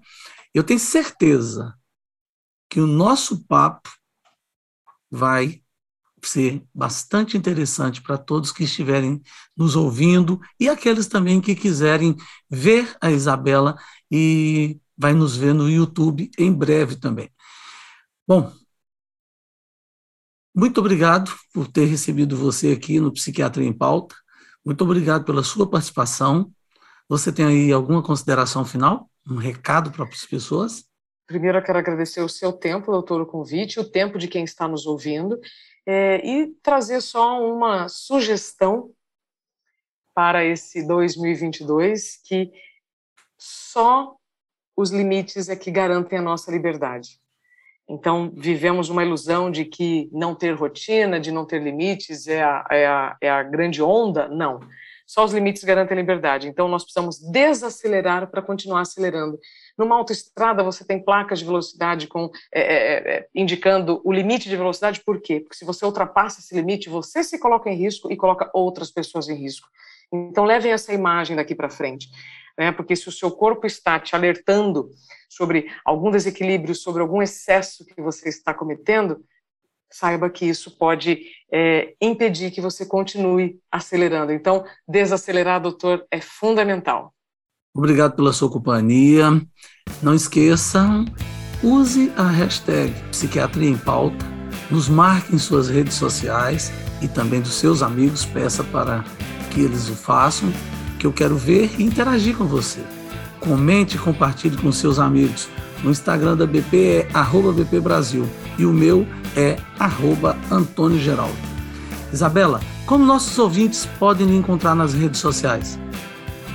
Eu 0.53 0.65
tenho 0.65 0.81
certeza 0.81 1.75
que 2.71 2.81
o 2.81 2.87
nosso 2.87 3.45
papo 3.47 3.91
vai 5.11 5.61
ser 6.23 6.63
bastante 6.73 7.37
interessante 7.37 8.01
para 8.01 8.17
todos 8.17 8.53
que 8.53 8.65
estiverem 8.65 9.21
nos 9.57 9.75
ouvindo 9.75 10.41
e 10.59 10.69
aqueles 10.69 11.07
também 11.07 11.41
que 11.41 11.55
quiserem 11.55 12.15
ver 12.49 12.97
a 13.01 13.11
Isabela 13.11 13.77
e 14.11 14.79
vai 14.97 15.13
nos 15.15 15.37
ver 15.37 15.55
no 15.55 15.69
YouTube 15.69 16.31
em 16.39 16.53
breve 16.53 16.97
também. 16.97 17.31
Bom, 18.29 18.53
muito 20.55 20.79
obrigado 20.79 21.33
por 21.53 21.67
ter 21.67 21.87
recebido 21.87 22.37
você 22.37 22.73
aqui 22.73 23.01
no 23.01 23.13
Psiquiatria 23.13 23.67
em 23.67 23.73
Pauta. 23.73 24.15
Muito 24.65 24.85
obrigado 24.85 25.25
pela 25.25 25.43
sua 25.43 25.69
participação. 25.69 26.53
Você 27.09 27.33
tem 27.33 27.47
aí 27.47 27.73
alguma 27.73 28.03
consideração 28.03 28.65
final? 28.65 29.11
Um 29.27 29.37
recado 29.37 29.91
para 29.91 30.05
as 30.05 30.27
pessoas? 30.27 30.90
Primeiro, 31.31 31.59
eu 31.59 31.63
quero 31.63 31.79
agradecer 31.79 32.21
o 32.23 32.29
seu 32.29 32.53
tempo, 32.53 32.91
doutor, 32.91 33.21
o 33.21 33.27
convite, 33.27 33.79
o 33.79 33.89
tempo 33.89 34.19
de 34.19 34.27
quem 34.27 34.43
está 34.43 34.67
nos 34.67 34.85
ouvindo 34.85 35.39
é, 35.87 36.21
e 36.27 36.49
trazer 36.61 37.01
só 37.01 37.41
uma 37.41 37.89
sugestão 37.89 38.91
para 40.13 40.45
esse 40.45 40.85
2022 40.85 42.21
que 42.25 42.51
só 43.39 44.17
os 44.77 44.91
limites 44.91 45.49
é 45.49 45.55
que 45.55 45.71
garantem 45.71 46.19
a 46.19 46.23
nossa 46.23 46.51
liberdade. 46.51 47.21
Então, 47.89 48.33
vivemos 48.37 48.89
uma 48.89 49.05
ilusão 49.05 49.53
de 49.53 49.65
que 49.65 50.11
não 50.13 50.35
ter 50.35 50.57
rotina, 50.57 51.21
de 51.21 51.31
não 51.31 51.47
ter 51.47 51.63
limites 51.63 52.27
é 52.27 52.43
a, 52.43 52.67
é 52.73 52.87
a, 52.89 53.17
é 53.21 53.31
a 53.31 53.45
grande 53.45 53.81
onda. 53.81 54.27
Não. 54.27 54.59
Só 55.11 55.25
os 55.25 55.33
limites 55.33 55.65
garantem 55.65 55.99
a 55.99 56.01
liberdade. 56.01 56.47
Então, 56.47 56.69
nós 56.69 56.85
precisamos 56.85 57.19
desacelerar 57.19 58.31
para 58.31 58.41
continuar 58.41 58.83
acelerando. 58.83 59.41
Numa 59.77 59.97
autoestrada, 59.97 60.63
você 60.63 60.85
tem 60.85 61.05
placas 61.05 61.41
de 61.41 61.45
velocidade 61.45 62.07
com, 62.07 62.31
é, 62.55 62.61
é, 62.61 63.17
é, 63.17 63.29
indicando 63.35 64.01
o 64.05 64.13
limite 64.13 64.49
de 64.49 64.57
velocidade, 64.57 65.03
por 65.05 65.21
quê? 65.21 65.41
Porque 65.41 65.57
se 65.57 65.65
você 65.65 65.85
ultrapassa 65.85 66.39
esse 66.39 66.55
limite, 66.55 66.89
você 66.89 67.25
se 67.25 67.41
coloca 67.41 67.69
em 67.69 67.75
risco 67.75 68.09
e 68.13 68.17
coloca 68.17 68.49
outras 68.55 68.93
pessoas 68.93 69.29
em 69.29 69.35
risco. 69.35 69.67
Então, 70.13 70.45
levem 70.45 70.71
essa 70.71 70.93
imagem 70.93 71.35
daqui 71.35 71.57
para 71.57 71.69
frente. 71.69 72.07
Né? 72.57 72.71
Porque 72.71 72.95
se 72.95 73.09
o 73.09 73.13
seu 73.13 73.33
corpo 73.33 73.67
está 73.67 73.99
te 73.99 74.15
alertando 74.15 74.93
sobre 75.29 75.67
algum 75.85 76.13
desequilíbrio, 76.13 76.73
sobre 76.73 77.03
algum 77.03 77.21
excesso 77.21 77.85
que 77.85 78.01
você 78.01 78.29
está 78.29 78.55
cometendo, 78.55 79.25
saiba 79.91 80.31
que 80.31 80.47
isso 80.47 80.71
pode 80.71 81.21
é, 81.53 81.95
impedir 82.01 82.51
que 82.51 82.61
você 82.61 82.87
continue 82.87 83.59
acelerando. 83.71 84.33
Então, 84.33 84.65
desacelerar, 84.89 85.61
doutor, 85.61 86.07
é 86.11 86.21
fundamental. 86.21 87.13
Obrigado 87.75 88.15
pela 88.17 88.33
sua 88.33 88.51
companhia. 88.51 89.27
Não 90.03 90.15
esqueçam, 90.15 91.05
use 91.63 92.13
a 92.17 92.25
hashtag 92.25 92.93
Psiquiatria 93.11 93.69
em 93.69 93.77
Pauta, 93.77 94.25
nos 94.71 94.89
marque 94.89 95.35
em 95.35 95.39
suas 95.39 95.69
redes 95.69 95.95
sociais 95.95 96.73
e 97.01 97.09
também 97.09 97.41
dos 97.41 97.55
seus 97.55 97.83
amigos, 97.83 98.25
peça 98.25 98.63
para 98.65 99.05
que 99.51 99.61
eles 99.61 99.89
o 99.89 99.97
façam, 99.97 100.53
que 100.99 101.07
eu 101.07 101.13
quero 101.13 101.37
ver 101.37 101.71
e 101.79 101.83
interagir 101.83 102.37
com 102.37 102.45
você. 102.45 102.81
Comente 103.41 103.97
e 103.97 103.99
compartilhe 103.99 104.57
com 104.57 104.71
seus 104.71 104.99
amigos. 104.99 105.49
No 105.83 105.91
Instagram 105.91 106.37
da 106.37 106.47
BP 106.47 106.77
é 106.77 107.09
arroba 107.15 107.53
BP 107.53 107.81
Brasil 107.81 108.29
e 108.59 108.67
o 108.67 108.73
meu 108.73 109.07
é 109.20 109.20
arroba 109.79 110.37
Antônio 110.51 110.99
Geraldo. 110.99 111.37
Isabela, 112.13 112.61
como 112.87 113.05
nossos 113.05 113.39
ouvintes 113.39 113.87
podem 113.99 114.27
me 114.27 114.37
encontrar 114.37 114.75
nas 114.75 114.95
redes 114.95 115.21
sociais? 115.21 115.79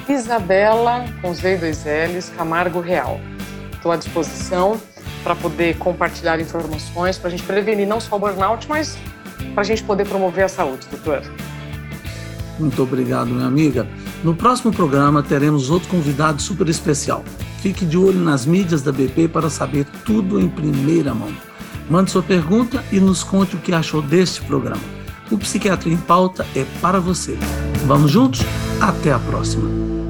Isabela, 0.07 1.05
com 1.21 1.31
e 1.31 1.57
dois 1.57 1.83
L's, 1.85 2.31
Camargo 2.37 2.79
Real. 2.79 3.19
Estou 3.73 3.91
à 3.91 3.95
disposição 3.95 4.79
para 5.23 5.35
poder 5.35 5.77
compartilhar 5.77 6.39
informações, 6.39 7.17
para 7.17 7.29
a 7.29 7.31
gente 7.31 7.43
prevenir 7.43 7.87
não 7.87 7.99
só 7.99 8.15
o 8.15 8.19
burnout, 8.19 8.67
mas 8.69 8.97
para 9.53 9.61
a 9.61 9.63
gente 9.63 9.83
poder 9.83 10.07
promover 10.07 10.45
a 10.45 10.49
saúde, 10.49 10.85
doutor. 10.91 11.23
Muito 12.59 12.83
obrigado, 12.83 13.27
minha 13.27 13.47
amiga. 13.47 13.87
No 14.23 14.35
próximo 14.35 14.71
programa 14.71 15.23
teremos 15.23 15.69
outro 15.69 15.89
convidado 15.89 16.41
super 16.41 16.69
especial. 16.69 17.23
Fique 17.61 17.85
de 17.85 17.97
olho 17.97 18.19
nas 18.19 18.45
mídias 18.45 18.81
da 18.81 18.91
BP 18.91 19.29
para 19.29 19.49
saber 19.49 19.85
tudo 20.05 20.39
em 20.39 20.47
primeira 20.47 21.13
mão. 21.13 21.33
Mande 21.89 22.11
sua 22.11 22.23
pergunta 22.23 22.83
e 22.91 22.99
nos 22.99 23.23
conte 23.23 23.55
o 23.55 23.59
que 23.59 23.73
achou 23.73 24.01
deste 24.01 24.41
programa. 24.41 24.81
O 25.31 25.37
Psiquiatria 25.37 25.93
em 25.93 25.97
Pauta 25.97 26.45
é 26.55 26.65
para 26.81 26.99
você. 26.99 27.37
Vamos 27.85 28.11
juntos? 28.11 28.41
Até 28.79 29.11
a 29.11 29.19
próxima! 29.19 30.04